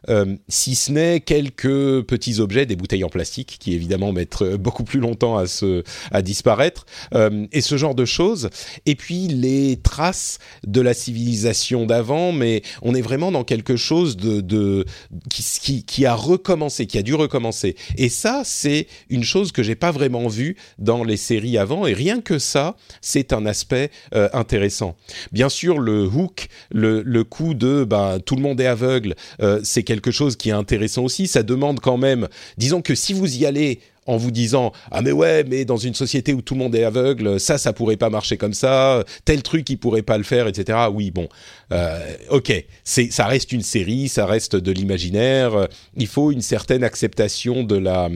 Euh, 0.08 0.36
si 0.48 0.74
ce 0.74 0.92
n'est 0.92 1.20
quelques 1.20 2.02
petits 2.02 2.40
objets, 2.40 2.66
des 2.66 2.76
bouteilles 2.76 3.04
en 3.04 3.08
plastique 3.08 3.56
qui 3.60 3.74
évidemment 3.74 4.12
mettent 4.12 4.42
euh, 4.42 4.56
beaucoup 4.56 4.84
plus 4.84 5.00
longtemps 5.00 5.36
à 5.36 5.46
se 5.46 5.82
à 6.10 6.22
disparaître 6.22 6.86
euh, 7.14 7.46
et 7.52 7.60
ce 7.60 7.76
genre 7.76 7.94
de 7.94 8.04
choses. 8.04 8.50
Et 8.86 8.94
puis 8.94 9.28
les 9.28 9.76
traces 9.76 10.38
de 10.66 10.80
la 10.80 10.94
civilisation 10.94 11.86
d'avant, 11.86 12.32
mais 12.32 12.62
on 12.82 12.94
est 12.94 13.02
vraiment 13.02 13.32
dans 13.32 13.44
quelque 13.44 13.76
chose 13.76 14.16
de, 14.16 14.84
qui, 15.30 16.06
a 16.06 16.14
recommencé, 16.14 16.86
qui 16.86 16.98
a 16.98 17.02
dû 17.02 17.14
recommencer. 17.14 17.76
Et 17.96 18.08
ça, 18.08 18.42
c'est 18.44 18.86
une 19.08 19.24
chose 19.24 19.52
que 19.52 19.62
j'ai 19.62 19.74
pas 19.74 19.90
vraiment 19.90 20.28
vue 20.28 20.56
dans 20.78 21.04
les 21.04 21.16
séries 21.16 21.58
avant. 21.58 21.86
Et 21.86 21.92
rien 21.92 22.20
que 22.20 22.38
ça, 22.38 22.76
c'est 23.00 23.32
un 23.32 23.46
aspect 23.46 23.90
intéressant. 24.12 24.96
Bien 25.32 25.48
sûr, 25.48 25.78
le 25.78 26.04
hook, 26.04 26.48
le, 26.70 27.02
le 27.02 27.24
coup 27.24 27.54
de 27.54 27.84
bah, 27.84 28.18
tout 28.24 28.36
le 28.36 28.42
monde 28.42 28.60
est 28.60 28.66
aveugle, 28.66 29.14
c'est 29.62 29.82
quelque 29.88 30.10
chose 30.10 30.36
qui 30.36 30.50
est 30.50 30.52
intéressant 30.52 31.04
aussi. 31.04 31.26
Ça 31.26 31.42
demande 31.42 31.80
quand 31.80 31.96
même, 31.96 32.28
disons 32.58 32.82
que 32.82 32.94
si 32.94 33.14
vous 33.14 33.38
y 33.38 33.46
allez 33.46 33.80
en 34.04 34.18
vous 34.18 34.30
disant 34.30 34.72
ah 34.90 35.00
mais 35.02 35.12
ouais 35.12 35.44
mais 35.44 35.64
dans 35.64 35.76
une 35.76 35.94
société 35.94 36.32
où 36.32 36.40
tout 36.40 36.54
le 36.54 36.60
monde 36.60 36.74
est 36.74 36.82
aveugle 36.82 37.38
ça 37.38 37.58
ça 37.58 37.74
pourrait 37.74 37.98
pas 37.98 38.08
marcher 38.08 38.38
comme 38.38 38.54
ça 38.54 39.04
tel 39.26 39.42
truc 39.42 39.68
il 39.68 39.76
pourrait 39.76 40.00
pas 40.00 40.16
le 40.16 40.24
faire 40.24 40.46
etc 40.46 40.78
oui 40.90 41.10
bon 41.10 41.28
euh, 41.74 42.16
ok 42.30 42.64
c'est 42.84 43.10
ça 43.10 43.26
reste 43.26 43.52
une 43.52 43.60
série 43.60 44.08
ça 44.08 44.24
reste 44.24 44.56
de 44.56 44.72
l'imaginaire. 44.72 45.68
Il 45.94 46.06
faut 46.06 46.32
une 46.32 46.40
certaine 46.40 46.84
acceptation 46.84 47.64
de 47.64 47.76
la 47.76 48.08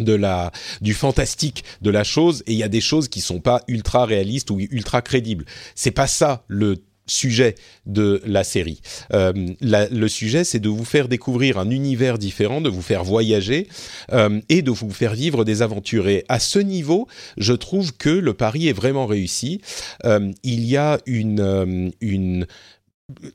de 0.00 0.14
la 0.14 0.50
du 0.80 0.94
fantastique 0.94 1.64
de 1.80 1.90
la 1.90 2.02
chose 2.02 2.42
et 2.48 2.52
il 2.52 2.58
y 2.58 2.64
a 2.64 2.68
des 2.68 2.80
choses 2.80 3.06
qui 3.08 3.20
sont 3.20 3.40
pas 3.40 3.62
ultra 3.68 4.04
réalistes 4.04 4.50
ou 4.50 4.58
ultra 4.58 5.00
crédibles 5.00 5.44
c'est 5.76 5.92
pas 5.92 6.08
ça 6.08 6.44
le 6.48 6.76
sujet 7.08 7.54
de 7.86 8.22
la 8.24 8.44
série. 8.44 8.80
Euh, 9.12 9.32
le 9.60 10.08
sujet, 10.08 10.44
c'est 10.44 10.60
de 10.60 10.68
vous 10.68 10.84
faire 10.84 11.08
découvrir 11.08 11.58
un 11.58 11.70
univers 11.70 12.18
différent, 12.18 12.60
de 12.60 12.68
vous 12.68 12.82
faire 12.82 13.04
voyager 13.04 13.68
euh, 14.12 14.40
et 14.48 14.62
de 14.62 14.70
vous 14.70 14.90
faire 14.90 15.14
vivre 15.14 15.44
des 15.44 15.62
aventures. 15.62 16.08
Et 16.08 16.24
à 16.28 16.38
ce 16.38 16.58
niveau, 16.58 17.08
je 17.36 17.52
trouve 17.52 17.92
que 17.96 18.10
le 18.10 18.34
pari 18.34 18.68
est 18.68 18.72
vraiment 18.72 19.06
réussi. 19.06 19.60
Euh, 20.04 20.30
il 20.42 20.64
y 20.64 20.76
a 20.76 20.98
une, 21.06 21.92
une 22.00 22.46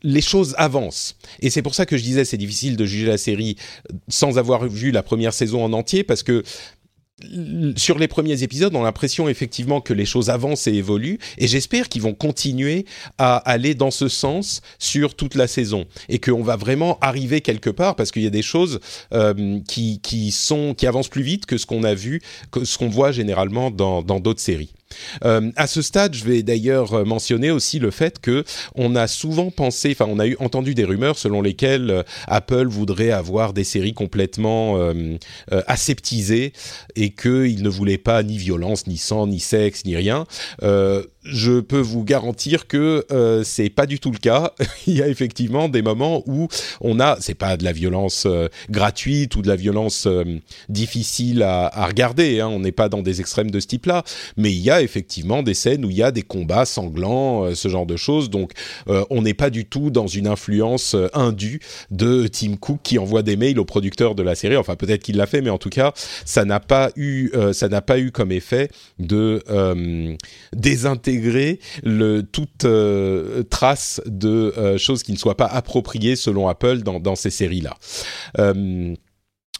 les 0.03 0.21
choses 0.21 0.53
avancent. 0.57 1.17
Et 1.39 1.49
c'est 1.49 1.63
pour 1.63 1.73
ça 1.73 1.85
que 1.85 1.97
je 1.97 2.03
disais 2.03 2.25
c'est 2.25 2.37
difficile 2.37 2.77
de 2.77 2.85
juger 2.85 3.07
la 3.07 3.17
série 3.17 3.57
sans 4.07 4.37
avoir 4.37 4.67
vu 4.67 4.91
la 4.91 5.01
première 5.01 5.33
saison 5.33 5.63
en 5.63 5.73
entier 5.73 6.03
parce 6.03 6.21
que 6.21 6.43
sur 7.75 7.97
les 7.97 8.07
premiers 8.07 8.43
épisodes, 8.43 8.75
on 8.75 8.81
a 8.81 8.83
l'impression 8.83 9.27
effectivement 9.29 9.81
que 9.81 9.93
les 9.93 10.05
choses 10.05 10.29
avancent 10.29 10.67
et 10.67 10.73
évoluent, 10.73 11.19
et 11.37 11.47
j'espère 11.47 11.89
qu'ils 11.89 12.01
vont 12.01 12.13
continuer 12.13 12.85
à 13.17 13.37
aller 13.37 13.75
dans 13.75 13.91
ce 13.91 14.07
sens 14.07 14.61
sur 14.79 15.15
toute 15.15 15.35
la 15.35 15.47
saison, 15.47 15.85
et 16.09 16.19
qu'on 16.19 16.43
va 16.43 16.55
vraiment 16.55 16.97
arriver 17.01 17.41
quelque 17.41 17.69
part, 17.69 17.95
parce 17.95 18.11
qu'il 18.11 18.23
y 18.23 18.27
a 18.27 18.31
des 18.31 18.41
choses 18.41 18.79
euh, 19.13 19.59
qui, 19.67 19.99
qui, 20.01 20.33
avancent 20.85 21.09
plus 21.09 21.23
vite 21.23 21.45
que 21.45 21.57
ce 21.57 21.65
qu'on 21.65 21.83
a 21.83 21.93
vu, 21.93 22.21
que 22.51 22.65
ce 22.65 22.77
qu'on 22.77 22.89
voit 22.89 23.11
généralement 23.11 23.71
dans 23.71 24.01
d'autres 24.19 24.41
séries. 24.41 24.73
Euh, 25.25 25.51
à 25.55 25.67
ce 25.67 25.81
stade, 25.81 26.13
je 26.13 26.23
vais 26.23 26.43
d'ailleurs 26.43 26.93
euh, 26.93 27.05
mentionner 27.05 27.51
aussi 27.51 27.79
le 27.79 27.91
fait 27.91 28.19
que 28.19 28.43
on 28.75 28.95
a 28.95 29.07
souvent 29.07 29.51
pensé, 29.51 29.91
enfin, 29.91 30.05
on 30.09 30.19
a 30.19 30.25
entendu 30.39 30.75
des 30.75 30.83
rumeurs 30.83 31.17
selon 31.17 31.41
lesquelles 31.41 31.89
euh, 31.89 32.03
Apple 32.27 32.67
voudrait 32.67 33.11
avoir 33.11 33.53
des 33.53 33.63
séries 33.63 33.93
complètement 33.93 34.53
aseptisées 35.67 36.53
et 36.95 37.11
qu'il 37.11 37.61
ne 37.63 37.69
voulait 37.69 37.97
pas 37.97 38.23
ni 38.23 38.37
violence, 38.37 38.87
ni 38.87 38.97
sang, 38.97 39.27
ni 39.27 39.39
sexe, 39.39 39.85
ni 39.85 39.95
rien. 39.95 40.25
Je 41.25 41.61
peux 41.61 41.79
vous 41.79 42.03
garantir 42.03 42.67
que 42.67 43.05
euh, 43.11 43.43
c'est 43.45 43.69
pas 43.69 43.85
du 43.85 43.99
tout 43.99 44.11
le 44.11 44.17
cas. 44.17 44.51
Il 44.87 44.97
y 44.97 45.01
a 45.01 45.07
effectivement 45.07 45.69
des 45.69 45.81
moments 45.81 46.21
où 46.27 46.49
on 46.81 46.99
a, 46.99 47.17
c'est 47.21 47.33
pas 47.33 47.55
de 47.55 47.63
la 47.63 47.71
violence 47.71 48.25
euh, 48.25 48.49
gratuite 48.69 49.37
ou 49.37 49.41
de 49.41 49.47
la 49.47 49.55
violence 49.55 50.05
euh, 50.05 50.23
difficile 50.67 51.41
à, 51.43 51.69
regarder. 51.87 52.41
Hein, 52.41 52.49
on 52.49 52.59
n'est 52.59 52.73
pas 52.73 52.89
dans 52.89 53.01
des 53.01 53.21
extrêmes 53.21 53.51
de 53.51 53.59
ce 53.61 53.67
type-là, 53.67 54.03
mais 54.35 54.51
il 54.51 54.59
y 54.59 54.69
a 54.69 54.81
effectivement 54.81 55.43
des 55.43 55.53
scènes 55.53 55.85
où 55.85 55.89
il 55.89 55.95
y 55.95 56.03
a 56.03 56.11
des 56.11 56.23
combats 56.23 56.65
sanglants, 56.65 57.45
euh, 57.45 57.55
ce 57.55 57.69
genre 57.69 57.85
de 57.85 57.95
choses. 57.95 58.29
Donc, 58.29 58.51
on 58.87 59.21
n'est 59.21 59.33
pas 59.33 59.49
du 59.49 59.65
tout 59.65 59.89
dans 59.89 60.07
une 60.07 60.27
influence 60.27 60.95
indue 61.13 61.59
de 61.91 62.27
Tim 62.27 62.55
Cook 62.57 62.79
qui 62.83 62.99
envoie 62.99 63.21
des 63.21 63.35
mails 63.37 63.59
aux 63.59 63.65
producteurs 63.65 64.15
de 64.15 64.23
la 64.23 64.35
série. 64.35 64.57
Enfin, 64.57 64.75
peut-être 64.75 65.03
qu'il 65.03 65.17
l'a 65.17 65.25
fait, 65.25 65.41
mais 65.41 65.49
en 65.49 65.57
tout 65.57 65.69
cas, 65.69 65.93
ça 66.25 66.45
n'a 66.45 66.59
pas 66.59 66.91
eu, 66.95 67.31
ça 67.53 67.69
n'a 67.69 67.81
pas 67.81 67.99
eu 67.99 68.11
comme 68.11 68.31
effet 68.31 68.69
de 68.99 69.43
désintégrer 70.53 71.12
le, 71.83 72.21
toute 72.21 72.65
euh, 72.65 73.43
trace 73.43 74.01
de 74.05 74.53
euh, 74.57 74.77
choses 74.77 75.03
qui 75.03 75.11
ne 75.11 75.17
soient 75.17 75.37
pas 75.37 75.45
appropriées 75.45 76.15
selon 76.15 76.47
Apple 76.47 76.79
dans, 76.79 76.99
dans 76.99 77.15
ces 77.15 77.29
séries-là. 77.29 77.77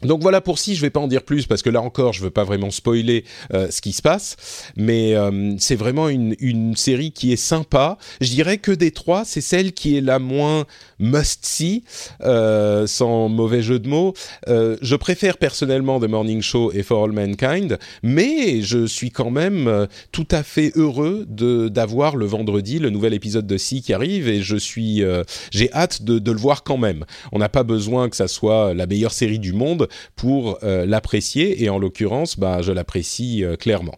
Donc 0.01 0.21
voilà 0.21 0.41
pour 0.41 0.59
si, 0.59 0.75
je 0.75 0.81
vais 0.81 0.89
pas 0.89 0.99
en 0.99 1.07
dire 1.07 1.23
plus 1.23 1.45
parce 1.45 1.61
que 1.61 1.69
là 1.69 1.81
encore, 1.81 2.13
je 2.13 2.21
veux 2.21 2.29
pas 2.29 2.43
vraiment 2.43 2.71
spoiler 2.71 3.23
euh, 3.53 3.69
ce 3.69 3.79
qui 3.79 3.93
se 3.93 4.01
passe, 4.01 4.35
mais 4.75 5.15
euh, 5.15 5.53
c'est 5.59 5.75
vraiment 5.75 6.09
une, 6.09 6.35
une 6.39 6.75
série 6.75 7.11
qui 7.11 7.31
est 7.31 7.37
sympa. 7.37 7.97
Je 8.19 8.29
dirais 8.29 8.57
que 8.57 8.71
des 8.71 8.91
trois, 8.91 9.23
c'est 9.23 9.39
celle 9.41 9.71
qui 9.71 9.97
est 9.97 10.01
la 10.01 10.19
moins 10.19 10.65
must-see, 10.99 11.83
euh, 12.21 12.87
sans 12.87 13.29
mauvais 13.29 13.61
jeu 13.61 13.79
de 13.79 13.87
mots. 13.87 14.13
Euh, 14.47 14.77
je 14.81 14.95
préfère 14.95 15.37
personnellement 15.37 15.99
The 15.99 16.09
Morning 16.09 16.41
Show 16.41 16.71
et 16.73 16.83
For 16.83 17.03
All 17.05 17.11
Mankind, 17.11 17.77
mais 18.01 18.61
je 18.61 18.85
suis 18.85 19.11
quand 19.11 19.31
même 19.31 19.67
euh, 19.67 19.85
tout 20.11 20.27
à 20.31 20.43
fait 20.43 20.71
heureux 20.75 21.25
d'avoir 21.27 22.15
le 22.15 22.25
vendredi 22.25 22.79
le 22.79 22.89
nouvel 22.89 23.13
épisode 23.13 23.47
de 23.47 23.57
Si 23.57 23.81
qui 23.81 23.93
arrive 23.93 24.27
et 24.27 24.41
je 24.41 24.57
suis, 24.57 25.03
euh, 25.03 25.23
j'ai 25.51 25.71
hâte 25.73 26.03
de, 26.03 26.19
de 26.19 26.31
le 26.31 26.37
voir 26.37 26.63
quand 26.63 26.77
même. 26.77 27.05
On 27.31 27.39
n'a 27.39 27.49
pas 27.49 27.63
besoin 27.63 28.09
que 28.09 28.15
ça 28.15 28.27
soit 28.27 28.73
la 28.73 28.85
meilleure 28.85 29.13
série 29.13 29.39
du 29.39 29.53
monde 29.53 29.82
pour 30.15 30.59
euh, 30.63 30.85
l'apprécier 30.85 31.63
et 31.63 31.69
en 31.69 31.77
l'occurrence, 31.79 32.39
bah, 32.39 32.61
je 32.61 32.71
l'apprécie 32.71 33.43
euh, 33.43 33.55
clairement. 33.55 33.95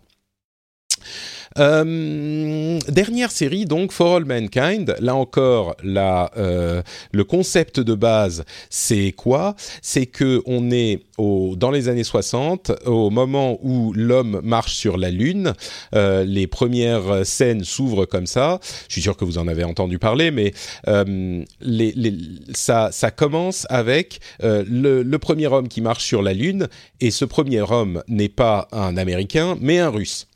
Euh, 1.58 2.80
dernière 2.90 3.32
série 3.32 3.66
donc 3.66 3.92
For 3.94 4.18
All 4.18 4.26
Mankind. 4.26 4.96
Là 5.00 5.16
encore, 5.16 5.76
la, 5.84 6.32
euh, 6.38 6.82
le 7.12 7.24
concept 7.24 7.80
de 7.80 7.94
base, 7.94 8.44
c'est 8.70 9.14
quoi? 9.14 9.56
C'est 9.82 10.06
que 10.06 10.42
on 10.46 10.70
est 10.72 11.00
au, 11.18 11.56
dans 11.56 11.72
les 11.72 11.88
années 11.88 12.04
60, 12.04 12.72
au 12.86 13.10
moment 13.10 13.58
où 13.64 13.94
l'homme 13.94 14.42
marche 14.44 14.76
sur 14.76 14.98
la 14.98 15.12
Lune. 15.12 15.54
Euh, 15.94 16.26
les 16.26 16.48
premières 16.48 17.26
scènes 17.26 17.64
s'ouvrent 17.64 18.06
comme 18.06 18.28
ça. 18.28 18.60
Je 18.88 18.94
suis 18.94 19.02
sûr 19.02 19.16
que 19.16 19.24
vous 19.24 19.38
en 19.38 19.48
avez 19.48 19.64
entendu 19.64 19.98
parler, 19.98 20.32
mais 20.32 20.54
euh, 20.88 21.44
les, 21.62 21.94
les, 21.94 22.14
ça, 22.54 22.90
ça 22.92 23.12
commence 23.12 23.66
avec 23.70 24.20
euh, 24.44 24.66
le, 24.68 25.04
le 25.04 25.20
premier 25.20 25.48
homme 25.48 25.70
qui 25.70 25.82
marche 25.82 26.04
sur 26.04 26.22
la 26.22 26.34
Lune, 26.34 26.68
et 27.00 27.12
ce 27.12 27.24
premier 27.24 27.62
homme 27.62 28.04
n'est 28.08 28.30
pas 28.30 28.68
un 28.72 28.98
Américain, 28.98 29.58
mais 29.62 29.80
un 29.80 29.90
Russe. 29.90 30.28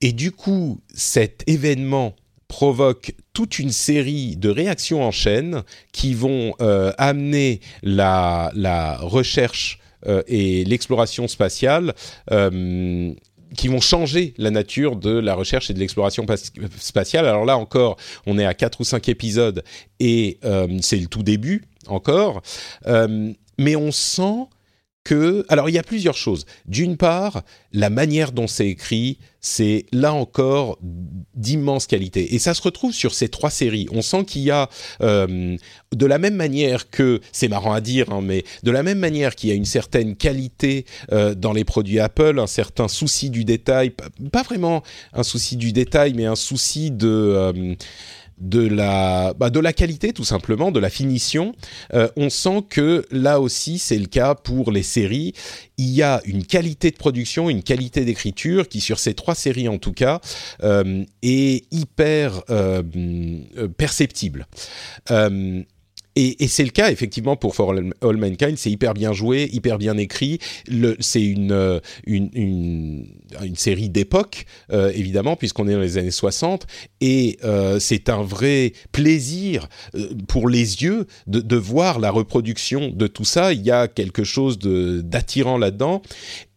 Et 0.00 0.12
du 0.12 0.32
coup, 0.32 0.80
cet 0.94 1.42
événement 1.46 2.14
provoque 2.48 3.14
toute 3.32 3.58
une 3.58 3.72
série 3.72 4.36
de 4.36 4.48
réactions 4.48 5.02
en 5.02 5.10
chaîne 5.10 5.62
qui 5.92 6.14
vont 6.14 6.54
euh, 6.60 6.92
amener 6.98 7.60
la, 7.82 8.98
recherche 9.00 9.80
et 10.28 10.64
l'exploration 10.64 11.26
spatiale 11.26 11.94
qui 13.56 13.68
vont 13.68 13.80
changer 13.80 14.34
la 14.38 14.50
nature 14.50 14.94
de 14.94 15.10
la 15.10 15.34
recherche 15.34 15.68
et 15.70 15.74
de 15.74 15.80
l'exploration 15.80 16.24
spatiale. 16.78 17.26
Alors 17.26 17.44
là 17.44 17.56
encore, 17.56 17.96
on 18.26 18.38
est 18.38 18.44
à 18.44 18.54
quatre 18.54 18.80
ou 18.80 18.84
cinq 18.84 19.08
épisodes 19.08 19.64
et 19.98 20.38
c'est 20.80 20.98
le 20.98 21.06
tout 21.06 21.24
début 21.24 21.64
encore, 21.88 22.42
mais 23.58 23.74
on 23.74 23.90
sent 23.90 24.46
Alors 25.48 25.68
il 25.68 25.74
y 25.74 25.78
a 25.78 25.82
plusieurs 25.82 26.16
choses. 26.16 26.46
D'une 26.66 26.96
part, 26.96 27.42
la 27.72 27.90
manière 27.90 28.32
dont 28.32 28.46
c'est 28.46 28.68
écrit, 28.68 29.18
c'est 29.40 29.86
là 29.92 30.12
encore 30.12 30.78
d'immense 31.34 31.86
qualité. 31.86 32.34
Et 32.34 32.40
ça 32.40 32.52
se 32.52 32.62
retrouve 32.62 32.92
sur 32.92 33.14
ces 33.14 33.28
trois 33.28 33.50
séries. 33.50 33.86
On 33.92 34.02
sent 34.02 34.24
qu'il 34.24 34.42
y 34.42 34.50
a, 34.50 34.68
euh, 35.02 35.56
de 35.94 36.06
la 36.06 36.18
même 36.18 36.34
manière 36.34 36.90
que, 36.90 37.20
c'est 37.30 37.46
marrant 37.48 37.72
à 37.72 37.80
dire, 37.80 38.10
hein, 38.10 38.22
mais 38.22 38.44
de 38.64 38.70
la 38.72 38.82
même 38.82 38.98
manière 38.98 39.36
qu'il 39.36 39.50
y 39.50 39.52
a 39.52 39.54
une 39.54 39.64
certaine 39.64 40.16
qualité 40.16 40.84
euh, 41.12 41.34
dans 41.34 41.52
les 41.52 41.64
produits 41.64 42.00
Apple, 42.00 42.40
un 42.40 42.48
certain 42.48 42.88
souci 42.88 43.30
du 43.30 43.44
détail, 43.44 43.90
pas, 43.90 44.42
vraiment 44.42 44.82
un 45.12 45.22
souci 45.22 45.56
du 45.56 45.72
détail, 45.72 46.14
mais 46.14 46.26
un 46.26 46.36
souci 46.36 46.90
de... 46.90 47.08
Euh, 47.08 47.74
de 48.38 48.66
la, 48.66 49.34
bah, 49.34 49.50
de 49.50 49.60
la 49.60 49.72
qualité 49.72 50.12
tout 50.12 50.24
simplement, 50.24 50.70
de 50.70 50.80
la 50.80 50.90
finition. 50.90 51.54
Euh, 51.94 52.08
on 52.16 52.30
sent 52.30 52.64
que 52.68 53.04
là 53.10 53.40
aussi 53.40 53.78
c'est 53.78 53.98
le 53.98 54.06
cas 54.06 54.34
pour 54.34 54.72
les 54.72 54.82
séries. 54.82 55.32
Il 55.78 55.90
y 55.90 56.02
a 56.02 56.20
une 56.24 56.44
qualité 56.44 56.90
de 56.90 56.96
production, 56.96 57.50
une 57.50 57.62
qualité 57.62 58.04
d'écriture 58.04 58.68
qui 58.68 58.80
sur 58.80 58.98
ces 58.98 59.14
trois 59.14 59.34
séries 59.34 59.68
en 59.68 59.78
tout 59.78 59.92
cas 59.92 60.20
euh, 60.62 61.04
est 61.22 61.66
hyper 61.72 62.42
euh, 62.50 62.82
perceptible. 63.76 64.46
Et, 66.16 66.48
c'est 66.48 66.64
le 66.64 66.70
cas 66.70 66.90
effectivement 66.90 67.36
pour 67.36 67.54
For 67.54 67.72
All 67.72 68.16
Mankind, 68.16 68.56
c'est 68.56 68.70
hyper 68.70 68.94
bien 68.94 69.12
joué, 69.12 69.50
hyper 69.52 69.76
bien 69.76 69.98
écrit. 69.98 70.38
C'est 70.98 71.22
une, 71.22 71.80
une, 72.06 72.30
une, 72.32 73.06
une, 73.42 73.56
série 73.56 73.90
d'époque, 73.90 74.46
euh, 74.72 74.90
évidemment, 74.94 75.36
puisqu'on 75.36 75.68
est 75.68 75.74
dans 75.74 75.80
les 75.80 75.98
années 75.98 76.10
60, 76.10 76.66
et 77.02 77.38
euh, 77.44 77.78
c'est 77.78 78.08
un 78.08 78.22
vrai 78.22 78.72
plaisir 78.92 79.68
euh, 79.94 80.08
pour 80.26 80.48
les 80.48 80.82
yeux 80.82 81.06
de, 81.26 81.40
de, 81.40 81.56
voir 81.56 81.98
la 81.98 82.10
reproduction 82.10 82.88
de 82.88 83.06
tout 83.06 83.24
ça. 83.24 83.52
Il 83.52 83.62
y 83.62 83.70
a 83.70 83.86
quelque 83.86 84.24
chose 84.24 84.58
d'attirant 84.58 85.58
là-dedans, 85.58 86.00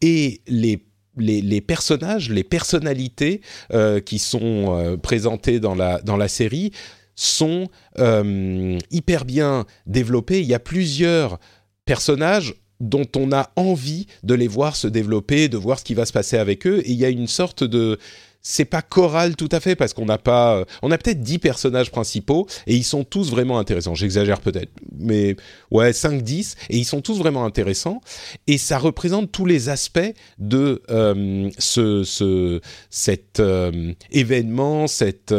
et 0.02 0.42
les 0.48 0.80
les, 1.20 1.42
les, 1.42 1.62
personnages, 1.62 2.30
les 2.30 2.44
personnalités 2.44 3.42
euh, 3.74 4.00
qui 4.00 4.20
sont 4.20 4.78
euh, 4.78 4.98
présentées 4.98 5.60
dans 5.60 5.76
la, 5.76 6.02
dans 6.02 6.18
la 6.18 6.28
série 6.28 6.72
sont 7.20 7.68
euh, 7.98 8.80
hyper 8.92 9.26
bien 9.26 9.66
développés. 9.86 10.40
Il 10.40 10.48
y 10.48 10.54
a 10.54 10.60
plusieurs 10.60 11.38
personnages 11.84 12.56
dont 12.80 13.08
on 13.18 13.34
a 13.34 13.52
envie 13.58 14.08
de 14.24 14.34
les 14.34 14.48
voir 14.48 14.78
se 14.78 14.88
développer, 14.88 15.50
de 15.50 15.58
voir 15.58 15.80
ce 15.80 15.84
qui 15.84 15.96
va 15.96 16.06
se 16.06 16.14
passer 16.14 16.38
avec 16.38 16.66
eux. 16.66 16.80
Et 16.86 16.92
il 16.92 16.98
y 16.98 17.04
a 17.04 17.10
une 17.10 17.28
sorte 17.28 17.66
de 17.66 18.00
c'est 18.42 18.66
pas 18.66 18.82
choral 18.82 19.36
tout 19.36 19.50
à 19.52 19.60
fait 19.60 19.76
parce 19.76 19.94
qu'on 19.94 20.06
n'a 20.06 20.18
pas, 20.18 20.58
euh, 20.58 20.66
on 20.82 20.92
a 20.92 20.98
peut-être 20.98 21.22
10 21.22 21.40
personnages 21.40 21.92
principaux 21.92 22.48
et 22.68 22.76
ils 22.76 22.84
sont 22.84 23.04
tous 23.04 23.32
vraiment 23.32 23.60
intéressants. 23.60 23.96
J'exagère 23.96 24.40
peut-être, 24.40 24.72
mais 24.98 25.36
ouais, 25.72 25.94
5 25.94 26.22
10 26.22 26.56
et 26.70 26.78
ils 26.78 26.86
sont 26.86 27.02
tous 27.02 27.18
vraiment 27.18 27.46
intéressants 27.46 28.02
et 28.48 28.58
ça 28.58 28.78
représente 28.78 29.32
tous 29.32 29.46
les 29.46 29.70
aspects 29.70 30.14
de 30.38 30.82
euh, 30.90 31.50
ce, 31.58 32.04
ce 32.04 32.62
cet 32.90 33.40
euh, 33.40 33.94
événement, 34.12 34.88
cet 34.88 35.34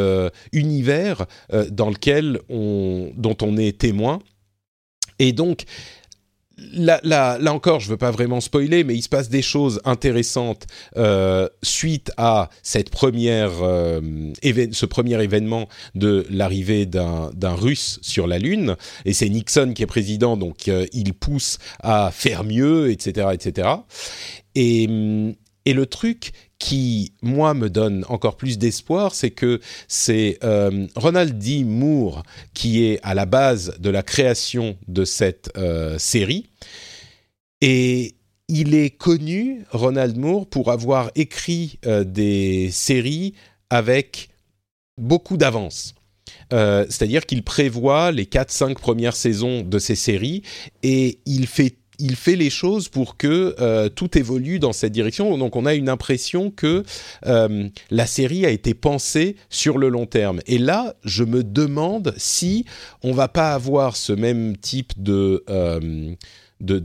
univers 0.52 1.26
dans 1.70 1.90
lequel 1.90 2.40
on 2.48 3.12
dont 3.16 3.36
on 3.42 3.56
est 3.56 3.78
témoin. 3.78 4.20
Et 5.18 5.32
donc, 5.32 5.64
Là, 6.72 7.00
là, 7.02 7.38
là, 7.38 7.54
encore, 7.54 7.80
je 7.80 7.88
veux 7.88 7.96
pas 7.96 8.10
vraiment 8.10 8.40
spoiler, 8.40 8.84
mais 8.84 8.94
il 8.94 9.02
se 9.02 9.08
passe 9.08 9.28
des 9.28 9.42
choses 9.42 9.80
intéressantes 9.84 10.66
euh, 10.96 11.48
suite 11.62 12.12
à 12.16 12.50
cette 12.62 12.90
première, 12.90 13.50
euh, 13.62 14.00
ce 14.72 14.86
premier 14.86 15.22
événement 15.22 15.68
de 15.94 16.26
l'arrivée 16.30 16.86
d'un 16.86 17.54
Russe 17.54 17.98
sur 18.02 18.26
la 18.26 18.38
Lune. 18.38 18.76
Et 19.04 19.12
c'est 19.12 19.28
Nixon 19.28 19.72
qui 19.74 19.82
est 19.82 19.86
président, 19.86 20.36
donc 20.36 20.68
euh, 20.68 20.86
il 20.92 21.14
pousse 21.14 21.58
à 21.80 22.10
faire 22.12 22.44
mieux, 22.44 22.90
etc., 22.90 23.28
etc. 23.32 23.68
Et, 24.54 25.36
et 25.64 25.72
le 25.72 25.86
truc 25.86 26.32
qui, 26.58 27.12
moi, 27.22 27.54
me 27.54 27.68
donne 27.70 28.04
encore 28.08 28.36
plus 28.36 28.58
d'espoir, 28.58 29.14
c'est 29.14 29.30
que 29.30 29.60
c'est 29.88 30.38
euh, 30.44 30.86
Ronald 30.94 31.38
D. 31.38 31.64
Moore 31.64 32.22
qui 32.54 32.84
est 32.84 33.00
à 33.02 33.14
la 33.14 33.26
base 33.26 33.74
de 33.78 33.90
la 33.90 34.02
création 34.02 34.76
de 34.88 35.04
cette 35.04 35.50
euh, 35.56 35.98
série. 35.98 36.50
Et 37.60 38.14
il 38.48 38.74
est 38.74 38.90
connu, 38.90 39.64
Ronald 39.70 40.16
Moore, 40.16 40.46
pour 40.46 40.70
avoir 40.70 41.10
écrit 41.14 41.78
euh, 41.86 42.04
des 42.04 42.70
séries 42.70 43.34
avec 43.70 44.28
beaucoup 44.98 45.36
d'avance. 45.36 45.94
C'est-à-dire 46.52 47.26
qu'il 47.26 47.44
prévoit 47.44 48.10
les 48.10 48.24
4-5 48.24 48.74
premières 48.74 49.14
saisons 49.14 49.62
de 49.62 49.78
ces 49.78 49.94
séries 49.94 50.42
et 50.82 51.20
il 51.24 51.46
fait 51.46 51.76
il 52.00 52.16
fait 52.16 52.36
les 52.36 52.50
choses 52.50 52.88
pour 52.88 53.16
que 53.16 53.54
euh, 53.60 53.88
tout 53.88 54.16
évolue 54.18 54.58
dans 54.58 54.72
cette 54.72 54.92
direction. 54.92 55.36
Donc 55.38 55.56
on 55.56 55.66
a 55.66 55.74
une 55.74 55.88
impression 55.88 56.50
que 56.50 56.82
euh, 57.26 57.68
la 57.90 58.06
série 58.06 58.46
a 58.46 58.50
été 58.50 58.74
pensée 58.74 59.36
sur 59.48 59.78
le 59.78 59.88
long 59.88 60.06
terme. 60.06 60.40
Et 60.46 60.58
là, 60.58 60.94
je 61.04 61.24
me 61.24 61.44
demande 61.44 62.14
si 62.16 62.64
on 63.02 63.12
va 63.12 63.28
pas 63.28 63.52
avoir 63.52 63.96
ce 63.96 64.12
même 64.12 64.56
type 64.56 64.92
de 64.96 65.44
euh, 65.48 66.14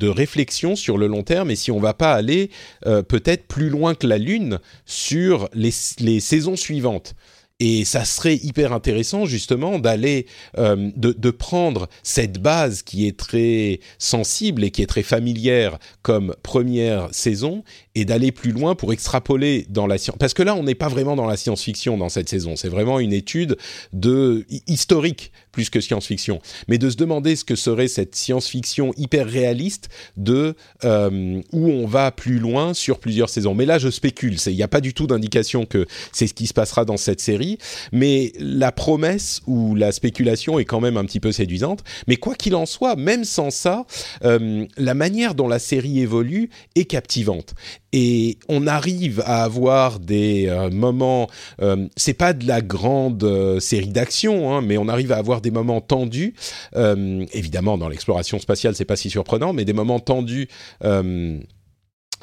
réflexion 0.02 0.76
sur 0.76 0.98
le 0.98 1.08
long 1.08 1.24
terme 1.24 1.52
et 1.52 1.56
si 1.56 1.72
on 1.72 1.80
va 1.80 1.94
pas 1.94 2.14
aller 2.14 2.50
peut-être 3.10 3.46
plus 3.48 3.70
loin 3.70 3.94
que 3.94 4.08
la 4.08 4.18
Lune 4.18 4.60
sur 4.86 5.50
les 5.54 5.72
saisons 6.22 6.56
suivantes. 6.56 7.14
Et 7.62 7.86
ça 7.86 8.04
serait 8.04 8.36
hyper 8.36 8.74
intéressant 8.74 9.26
justement 9.26 9.80
d'aller, 9.80 10.26
euh, 10.58 10.92
de, 10.98 11.32
prendre 11.32 11.88
cette 12.04 12.42
base 12.42 12.82
qui 12.82 13.08
est 13.08 13.16
très 13.18 13.80
sensible 13.98 14.66
et 14.66 14.72
qui 14.72 14.82
est 14.82 14.88
très 14.88 15.04
familière 15.04 15.80
comme 16.02 16.36
première 16.44 17.08
saison 17.14 17.64
et 17.94 18.04
d'aller 18.04 18.34
plus 18.34 18.52
loin 18.52 18.76
pour 18.76 18.92
extrapoler 18.92 19.66
dans 19.70 19.88
la 19.88 19.98
science. 19.98 20.18
Parce 20.20 20.34
que 20.34 20.44
là, 20.44 20.54
on 20.56 20.64
n'est 20.64 20.76
pas 20.76 20.90
vraiment 20.90 21.16
dans 21.16 21.28
la 21.28 21.38
science-fiction 21.38 21.98
dans 21.98 22.10
cette 22.10 22.28
saison. 22.28 22.58
C'est 22.58 22.68
vraiment 22.68 23.00
une 23.00 23.14
étude 23.14 23.58
de 23.94 24.46
historique 24.68 25.32
plus 25.54 25.70
que 25.70 25.80
science-fiction, 25.80 26.42
mais 26.68 26.78
de 26.78 26.90
se 26.90 26.98
demander 26.98 27.38
ce 27.38 27.46
que 27.46 27.56
serait 27.56 27.88
cette 27.88 28.16
science-fiction 28.16 28.92
hyper 28.98 29.26
réaliste 29.26 29.88
de 30.18 30.56
euh, 30.84 31.42
où 31.54 31.70
on 31.70 31.88
va 31.88 32.12
plus 32.12 32.40
loin 32.40 32.74
sur 32.74 33.00
plusieurs 33.00 33.30
saisons. 33.30 33.56
Mais 33.56 33.66
là, 33.66 33.80
je 33.80 33.90
spécule. 33.90 34.36
Il 34.46 34.56
n'y 34.56 34.64
a 34.64 34.68
pas 34.68 34.82
du 34.82 34.94
tout 34.94 35.08
d'indication 35.08 35.66
que 35.66 35.88
c'est 36.12 36.28
ce 36.28 36.34
qui 36.34 36.48
se 36.48 36.54
passera 36.54 36.84
dans 36.84 36.98
cette 36.98 37.22
série, 37.22 37.45
mais 37.92 38.34
la 38.40 38.72
promesse 38.72 39.42
ou 39.48 39.76
la 39.76 39.92
spéculation 39.92 40.60
est 40.60 40.66
quand 40.66 40.82
même 40.82 40.98
un 40.98 41.06
petit 41.06 41.20
peu 41.20 41.32
séduisante. 41.32 41.84
Mais 42.08 42.16
quoi 42.16 42.36
qu'il 42.36 42.56
en 42.56 42.66
soit, 42.66 42.96
même 42.96 43.24
sans 43.24 43.52
ça, 43.52 43.86
euh, 44.24 44.66
la 44.78 44.94
manière 44.94 45.36
dont 45.36 45.48
la 45.48 45.60
série 45.60 46.00
évolue 46.00 46.50
est 46.76 46.86
captivante 46.86 47.54
et 47.96 48.40
on 48.50 48.68
arrive 48.68 49.24
à 49.26 49.46
avoir 49.46 50.00
des 50.02 50.48
euh, 50.50 50.70
moments. 50.70 51.30
Euh, 51.62 51.88
c'est 51.96 52.14
pas 52.14 52.34
de 52.34 52.46
la 52.46 52.62
grande 52.62 53.24
euh, 53.24 53.62
série 53.62 53.88
d'action, 53.88 54.54
hein, 54.54 54.62
mais 54.62 54.78
on 54.78 54.90
arrive 54.90 55.14
à 55.14 55.18
avoir 55.18 55.40
des 55.40 55.52
moments 55.52 55.82
tendus. 55.82 56.36
Évidemment, 56.76 57.78
dans 57.78 57.88
l'exploration 57.88 58.38
spatiale, 58.38 58.76
c'est 58.76 58.86
pas 58.86 58.98
si 58.98 59.10
surprenant, 59.10 59.54
mais 59.54 59.64
des 59.64 59.74
moments 59.74 60.00
tendus 60.00 60.50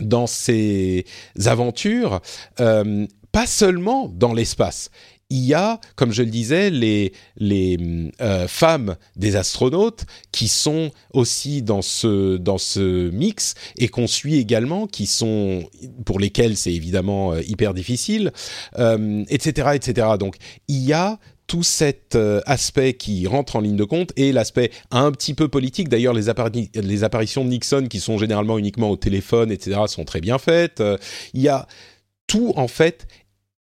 dans 0.00 0.26
ces 0.26 1.06
aventures. 1.46 2.20
pas 2.56 3.46
seulement 3.46 4.08
dans 4.08 4.34
l'espace 4.34 4.90
il 5.32 5.46
y 5.46 5.54
a, 5.54 5.80
comme 5.96 6.12
je 6.12 6.22
le 6.22 6.30
disais, 6.30 6.68
les, 6.68 7.14
les 7.38 7.78
euh, 8.20 8.46
femmes 8.46 8.96
des 9.16 9.34
astronautes 9.36 10.04
qui 10.30 10.46
sont 10.46 10.90
aussi 11.14 11.62
dans 11.62 11.80
ce, 11.80 12.36
dans 12.36 12.58
ce 12.58 13.08
mix 13.08 13.54
et 13.78 13.88
qu'on 13.88 14.06
suit 14.06 14.36
également, 14.36 14.86
qui 14.86 15.06
sont, 15.06 15.64
pour 16.04 16.20
lesquelles 16.20 16.58
c'est 16.58 16.74
évidemment 16.74 17.32
euh, 17.32 17.40
hyper 17.46 17.72
difficile, 17.72 18.30
euh, 18.78 19.24
etc., 19.30 19.70
etc. 19.74 20.06
Donc, 20.18 20.36
il 20.68 20.84
y 20.84 20.92
a 20.92 21.18
tout 21.46 21.62
cet 21.62 22.16
aspect 22.46 22.94
qui 22.94 23.26
rentre 23.26 23.56
en 23.56 23.60
ligne 23.60 23.76
de 23.76 23.84
compte 23.84 24.12
et 24.16 24.32
l'aspect 24.32 24.70
un 24.90 25.10
petit 25.10 25.34
peu 25.34 25.48
politique. 25.48 25.90
D'ailleurs, 25.90 26.14
les, 26.14 26.28
apparitions 26.28 27.44
de 27.44 27.50
Nixon, 27.50 27.88
qui 27.90 28.00
sont 28.00 28.16
généralement 28.16 28.56
uniquement 28.56 28.90
au 28.90 28.96
téléphone, 28.96 29.50
etc., 29.50 29.80
sont 29.86 30.04
très 30.04 30.22
bien 30.22 30.38
faites. 30.38 30.82
il 31.34 31.42
y 31.42 31.48
a 31.48 31.66
tout, 32.26 32.54
en 32.56 32.68
fait, 32.68 33.06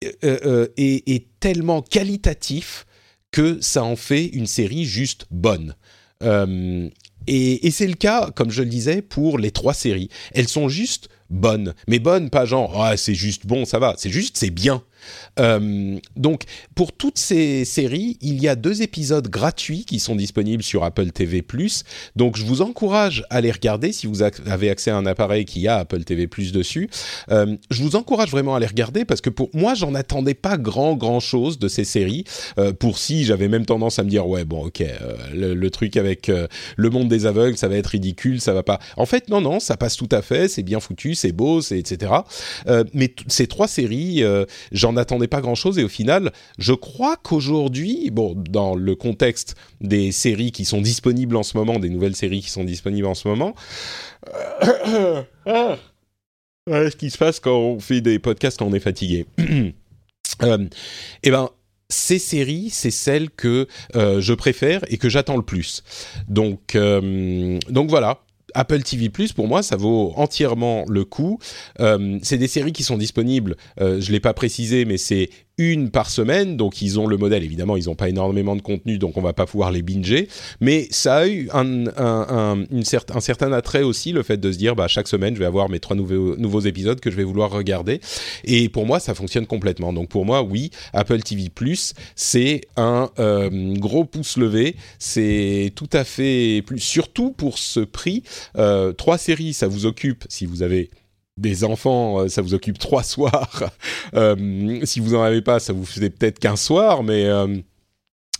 euh, 0.04 0.12
euh, 0.24 0.68
est, 0.76 1.26
tellement 1.40 1.80
qualitatif 1.80 2.86
que 3.30 3.58
ça 3.62 3.82
en 3.82 3.96
fait 3.96 4.26
une 4.26 4.46
série 4.46 4.84
juste 4.84 5.24
bonne. 5.30 5.74
Euh, 6.22 6.90
et, 7.26 7.70
c'est 7.70 7.86
le 7.86 7.94
cas, 7.94 8.30
comme 8.30 8.50
je 8.50 8.62
le 8.62 8.68
disais, 8.68 9.00
pour 9.00 9.38
les 9.38 9.50
trois 9.52 9.72
séries. 9.72 10.10
Elles 10.34 10.48
sont 10.48 10.68
juste 10.68 11.08
bonnes, 11.30 11.74
mais 11.88 11.98
bonnes, 11.98 12.28
pas 12.28 12.44
genre 12.44 12.82
ah 12.82 12.96
c'est 12.98 13.14
juste 13.14 13.46
bon, 13.46 13.64
ça 13.64 13.78
va. 13.78 13.94
C'est 13.96 14.10
juste 14.10 14.36
c'est 14.36 14.50
bien. 14.50 14.82
Euh, 15.38 15.98
donc, 16.16 16.44
pour 16.74 16.92
toutes 16.92 17.18
ces 17.18 17.64
séries, 17.64 18.18
il 18.20 18.40
y 18.40 18.48
a 18.48 18.54
deux 18.54 18.82
épisodes 18.82 19.28
gratuits 19.28 19.84
qui 19.84 19.98
sont 19.98 20.16
disponibles 20.16 20.62
sur 20.62 20.84
Apple 20.84 21.10
TV+. 21.10 21.44
Donc, 22.16 22.36
je 22.36 22.44
vous 22.44 22.62
encourage 22.62 23.24
à 23.30 23.40
les 23.40 23.52
regarder 23.52 23.92
si 23.92 24.06
vous 24.06 24.22
avez 24.22 24.70
accès 24.70 24.90
à 24.90 24.96
un 24.96 25.06
appareil 25.06 25.44
qui 25.44 25.68
a 25.68 25.78
Apple 25.78 26.04
TV+ 26.04 26.26
dessus. 26.52 26.88
Euh, 27.30 27.56
je 27.70 27.82
vous 27.82 27.96
encourage 27.96 28.30
vraiment 28.30 28.54
à 28.54 28.60
les 28.60 28.66
regarder 28.66 29.04
parce 29.04 29.20
que 29.20 29.30
pour 29.30 29.50
moi, 29.54 29.74
j'en 29.74 29.94
attendais 29.94 30.34
pas 30.34 30.56
grand 30.56 30.94
grand 30.96 31.20
chose 31.20 31.58
de 31.58 31.68
ces 31.68 31.84
séries. 31.84 32.24
Euh, 32.58 32.72
pour 32.72 32.98
si, 32.98 33.24
j'avais 33.24 33.48
même 33.48 33.66
tendance 33.66 33.98
à 33.98 34.04
me 34.04 34.10
dire 34.10 34.26
ouais 34.26 34.44
bon 34.44 34.66
ok, 34.66 34.82
le, 35.34 35.54
le, 35.54 35.70
truc 35.70 35.96
avec 35.96 36.30
le 36.76 36.90
monde 36.90 37.08
des 37.08 37.26
aveugles, 37.26 37.56
ça 37.56 37.68
va 37.68 37.76
être 37.76 37.88
ridicule, 37.88 38.40
ça 38.40 38.52
va 38.52 38.62
pas. 38.62 38.78
En 38.96 39.06
fait, 39.06 39.28
non 39.28 39.40
non, 39.40 39.60
ça 39.60 39.76
passe 39.76 39.96
tout 39.96 40.08
à 40.10 40.22
fait, 40.22 40.48
c'est 40.48 40.62
bien 40.62 40.80
foutu, 40.80 41.14
c'est 41.14 41.32
beau, 41.32 41.60
c'est 41.60 41.78
etc. 41.78 42.12
mais 42.94 43.14
ces 43.26 43.46
trois 43.46 43.68
séries, 43.68 44.22
j'en 44.72 44.95
attendais 44.96 45.28
pas 45.28 45.40
grand-chose 45.40 45.78
et 45.78 45.84
au 45.84 45.88
final, 45.88 46.32
je 46.58 46.72
crois 46.72 47.16
qu'aujourd'hui, 47.16 48.10
bon, 48.10 48.34
dans 48.36 48.74
le 48.74 48.94
contexte 48.94 49.56
des 49.80 50.12
séries 50.12 50.52
qui 50.52 50.64
sont 50.64 50.80
disponibles 50.80 51.36
en 51.36 51.42
ce 51.42 51.56
moment, 51.56 51.78
des 51.78 51.90
nouvelles 51.90 52.16
séries 52.16 52.42
qui 52.42 52.50
sont 52.50 52.64
disponibles 52.64 53.06
en 53.06 53.14
ce 53.14 53.28
moment, 53.28 53.54
ce 56.66 56.96
qui 56.96 57.10
se 57.10 57.18
passe 57.18 57.40
quand 57.40 57.56
on 57.56 57.80
fait 57.80 58.00
des 58.00 58.18
podcasts 58.18 58.58
quand 58.58 58.66
on 58.66 58.74
est 58.74 58.80
fatigué. 58.80 59.26
euh, 60.42 60.68
eh 61.22 61.30
ben, 61.30 61.50
ces 61.88 62.18
séries, 62.18 62.70
c'est 62.70 62.90
celles 62.90 63.30
que 63.30 63.68
euh, 63.94 64.20
je 64.20 64.34
préfère 64.34 64.82
et 64.88 64.98
que 64.98 65.08
j'attends 65.08 65.36
le 65.36 65.42
plus. 65.42 65.82
Donc, 66.28 66.74
euh, 66.74 67.58
donc 67.68 67.90
voilà. 67.90 68.22
Apple 68.56 68.82
TV 68.82 69.10
Plus, 69.10 69.32
pour 69.32 69.46
moi, 69.46 69.62
ça 69.62 69.76
vaut 69.76 70.12
entièrement 70.16 70.84
le 70.88 71.04
coup. 71.04 71.38
Euh, 71.80 72.18
c'est 72.22 72.38
des 72.38 72.48
séries 72.48 72.72
qui 72.72 72.82
sont 72.82 72.96
disponibles. 72.96 73.56
Euh, 73.80 74.00
je 74.00 74.10
l'ai 74.12 74.20
pas 74.20 74.32
précisé, 74.34 74.84
mais 74.84 74.96
c'est 74.96 75.30
une 75.58 75.90
par 75.90 76.10
semaine, 76.10 76.56
donc 76.56 76.82
ils 76.82 77.00
ont 77.00 77.06
le 77.06 77.16
modèle. 77.16 77.42
Évidemment, 77.42 77.76
ils 77.76 77.86
n'ont 77.86 77.94
pas 77.94 78.08
énormément 78.08 78.56
de 78.56 78.62
contenu, 78.62 78.98
donc 78.98 79.16
on 79.16 79.22
va 79.22 79.32
pas 79.32 79.46
pouvoir 79.46 79.70
les 79.72 79.82
binger. 79.82 80.28
Mais 80.60 80.86
ça 80.90 81.16
a 81.18 81.26
eu 81.26 81.48
un, 81.52 81.86
un, 81.96 82.64
une 82.70 82.82
un 83.14 83.20
certain 83.20 83.52
attrait 83.52 83.82
aussi, 83.82 84.12
le 84.12 84.22
fait 84.22 84.36
de 84.36 84.52
se 84.52 84.58
dire, 84.58 84.76
bah, 84.76 84.88
chaque 84.88 85.08
semaine, 85.08 85.34
je 85.34 85.40
vais 85.40 85.46
avoir 85.46 85.68
mes 85.68 85.80
trois 85.80 85.96
nouveaux, 85.96 86.36
nouveaux 86.36 86.60
épisodes 86.60 87.00
que 87.00 87.10
je 87.10 87.16
vais 87.16 87.24
vouloir 87.24 87.50
regarder. 87.50 88.00
Et 88.44 88.68
pour 88.68 88.86
moi, 88.86 89.00
ça 89.00 89.14
fonctionne 89.14 89.46
complètement. 89.46 89.92
Donc 89.92 90.08
pour 90.08 90.26
moi, 90.26 90.42
oui, 90.42 90.70
Apple 90.92 91.22
TV+, 91.22 91.50
c'est 92.14 92.60
un 92.76 93.10
euh, 93.18 93.74
gros 93.76 94.04
pouce 94.04 94.36
levé. 94.36 94.76
C'est 94.98 95.72
tout 95.74 95.90
à 95.92 96.04
fait 96.04 96.62
plus, 96.66 96.80
surtout 96.80 97.32
pour 97.32 97.58
ce 97.58 97.80
prix. 97.80 98.22
Euh, 98.58 98.92
trois 98.92 99.18
séries, 99.18 99.54
ça 99.54 99.68
vous 99.68 99.86
occupe, 99.86 100.24
si 100.28 100.44
vous 100.44 100.62
avez 100.62 100.90
des 101.36 101.64
enfants, 101.64 102.20
euh, 102.20 102.28
ça 102.28 102.42
vous 102.42 102.54
occupe 102.54 102.78
trois 102.78 103.02
soirs. 103.02 103.70
Euh, 104.14 104.80
si 104.84 105.00
vous 105.00 105.12
n'en 105.12 105.22
avez 105.22 105.42
pas, 105.42 105.60
ça 105.60 105.72
vous 105.72 105.84
faisait 105.84 106.10
peut-être 106.10 106.38
qu'un 106.38 106.56
soir, 106.56 107.02
mais, 107.02 107.26
euh, 107.26 107.58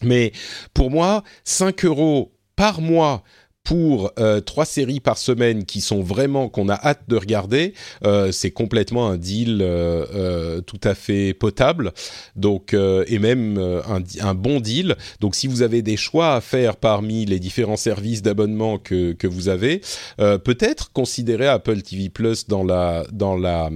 mais 0.03 0.33
pour 0.75 0.91
moi, 0.91 1.23
5 1.45 1.85
euros 1.85 2.33
par 2.57 2.81
mois 2.81 3.23
pour 3.67 4.13
euh, 4.19 4.41
trois 4.41 4.65
séries 4.65 5.01
par 5.01 5.19
semaine 5.19 5.65
qui 5.65 5.81
sont 5.81 6.01
vraiment 6.01 6.49
qu'on 6.49 6.69
a 6.69 6.75
hâte 6.75 7.03
de 7.09 7.17
regarder, 7.17 7.75
euh, 8.05 8.33
c'est 8.33 8.53
complètement 8.53 9.09
un 9.09 9.17
deal 9.17 9.59
euh, 9.61 10.61
tout 10.61 10.81
à 10.85 10.95
fait 10.95 11.35
potable. 11.35 11.93
Donc 12.37 12.75
et 12.75 13.19
même 13.19 13.59
un, 13.59 14.03
un, 14.21 14.35
bon 14.35 14.61
deal. 14.61 14.97
Donc 15.21 15.35
si 15.35 15.49
vous 15.49 15.63
avez 15.63 15.83
des 15.83 15.97
choix 15.97 16.35
à 16.35 16.41
faire 16.41 16.77
parmi 16.77 17.27
les 17.27 17.39
différents 17.39 17.77
services 17.77 18.23
d'abonnement 18.23 18.79
que, 18.79 19.13
que 19.13 19.27
vous 19.27 19.49
avez, 19.49 19.81
peut-être 20.19 20.93
considérer 20.93 21.49
Apple 21.49 21.83
TV 21.83 22.09
Plus 22.09 22.47
dans 22.47 22.63
la 22.63 23.05
dans 23.13 23.37
la 23.37 23.71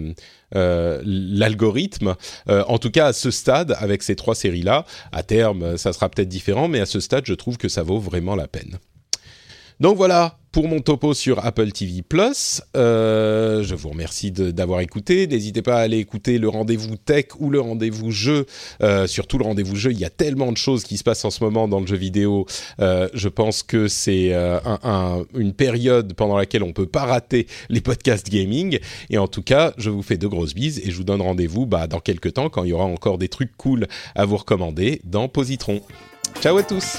euh, 0.57 1.01
l'algorithme. 1.05 2.17
Euh, 2.49 2.65
en 2.67 2.79
tout 2.79 2.91
cas, 2.91 3.07
à 3.07 3.13
ce 3.13 3.31
stade, 3.31 3.77
avec 3.79 4.03
ces 4.03 4.17
trois 4.17 4.35
séries-là, 4.35 4.85
à 5.13 5.23
terme, 5.23 5.77
ça 5.77 5.93
sera 5.93 6.09
peut-être 6.09 6.29
différent, 6.29 6.67
mais 6.67 6.81
à 6.81 6.87
ce 6.87 6.99
stade, 6.99 7.25
je 7.27 7.35
trouve 7.35 7.57
que 7.57 7.69
ça 7.69 7.85
vaut 7.85 8.01
vraiment 8.01 8.35
la 8.35 8.49
peine. 8.49 8.79
Donc 9.81 9.97
voilà 9.97 10.37
pour 10.53 10.69
mon 10.69 10.81
topo 10.81 11.15
sur 11.15 11.45
Apple 11.45 11.71
TV 11.73 12.03
Plus. 12.03 12.61
Euh, 12.77 13.63
je 13.63 13.75
vous 13.75 13.89
remercie 13.89 14.31
d'avoir 14.31 14.81
écouté. 14.81 15.27
N'hésitez 15.27 15.63
pas 15.63 15.77
à 15.77 15.81
aller 15.81 15.99
écouter 15.99 16.39
le 16.39 16.49
rendez-vous 16.49 16.97
tech 16.97 17.27
ou 17.39 17.51
le 17.51 17.61
rendez-vous 17.61 18.11
jeu. 18.11 18.47
Euh, 18.83 19.07
surtout 19.07 19.39
le 19.39 19.45
rendez-vous 19.45 19.77
jeu, 19.77 19.93
il 19.93 19.99
y 19.99 20.05
a 20.05 20.11
tellement 20.11 20.53
de 20.53 20.57
choses 20.57 20.85
qui 20.85 20.99
se 20.99 21.05
passent 21.05 21.25
en 21.25 21.31
ce 21.31 21.43
moment 21.43 21.69
dans 21.69 21.81
le 21.81 21.87
jeu 21.87 21.97
vidéo. 21.97 22.47
Euh, 22.81 23.09
je 23.15 23.29
pense 23.29 23.63
que 23.63 23.89
c'est 23.89 24.35
euh, 24.35 24.59
un, 24.65 24.79
un, 24.83 25.25
une 25.35 25.55
période 25.55 26.15
pendant 26.15 26.37
laquelle 26.37 26.63
on 26.63 26.73
peut 26.73 26.87
pas 26.87 27.05
rater 27.05 27.47
les 27.69 27.81
podcasts 27.81 28.29
gaming. 28.29 28.81
Et 29.09 29.19
en 29.19 29.29
tout 29.29 29.43
cas, 29.43 29.73
je 29.79 29.89
vous 29.89 30.03
fais 30.03 30.19
de 30.19 30.27
grosses 30.27 30.55
bises 30.55 30.81
et 30.85 30.91
je 30.91 30.97
vous 30.97 31.05
donne 31.05 31.23
rendez-vous 31.23 31.65
bah, 31.65 31.87
dans 31.87 32.01
quelques 32.01 32.35
temps 32.35 32.51
quand 32.51 32.65
il 32.65 32.71
y 32.71 32.73
aura 32.73 32.85
encore 32.85 33.19
des 33.19 33.29
trucs 33.29 33.57
cool 33.57 33.87
à 34.15 34.25
vous 34.25 34.37
recommander 34.37 35.01
dans 35.05 35.29
Positron. 35.29 35.81
Ciao 36.43 36.59
à 36.59 36.63
tous. 36.65 36.99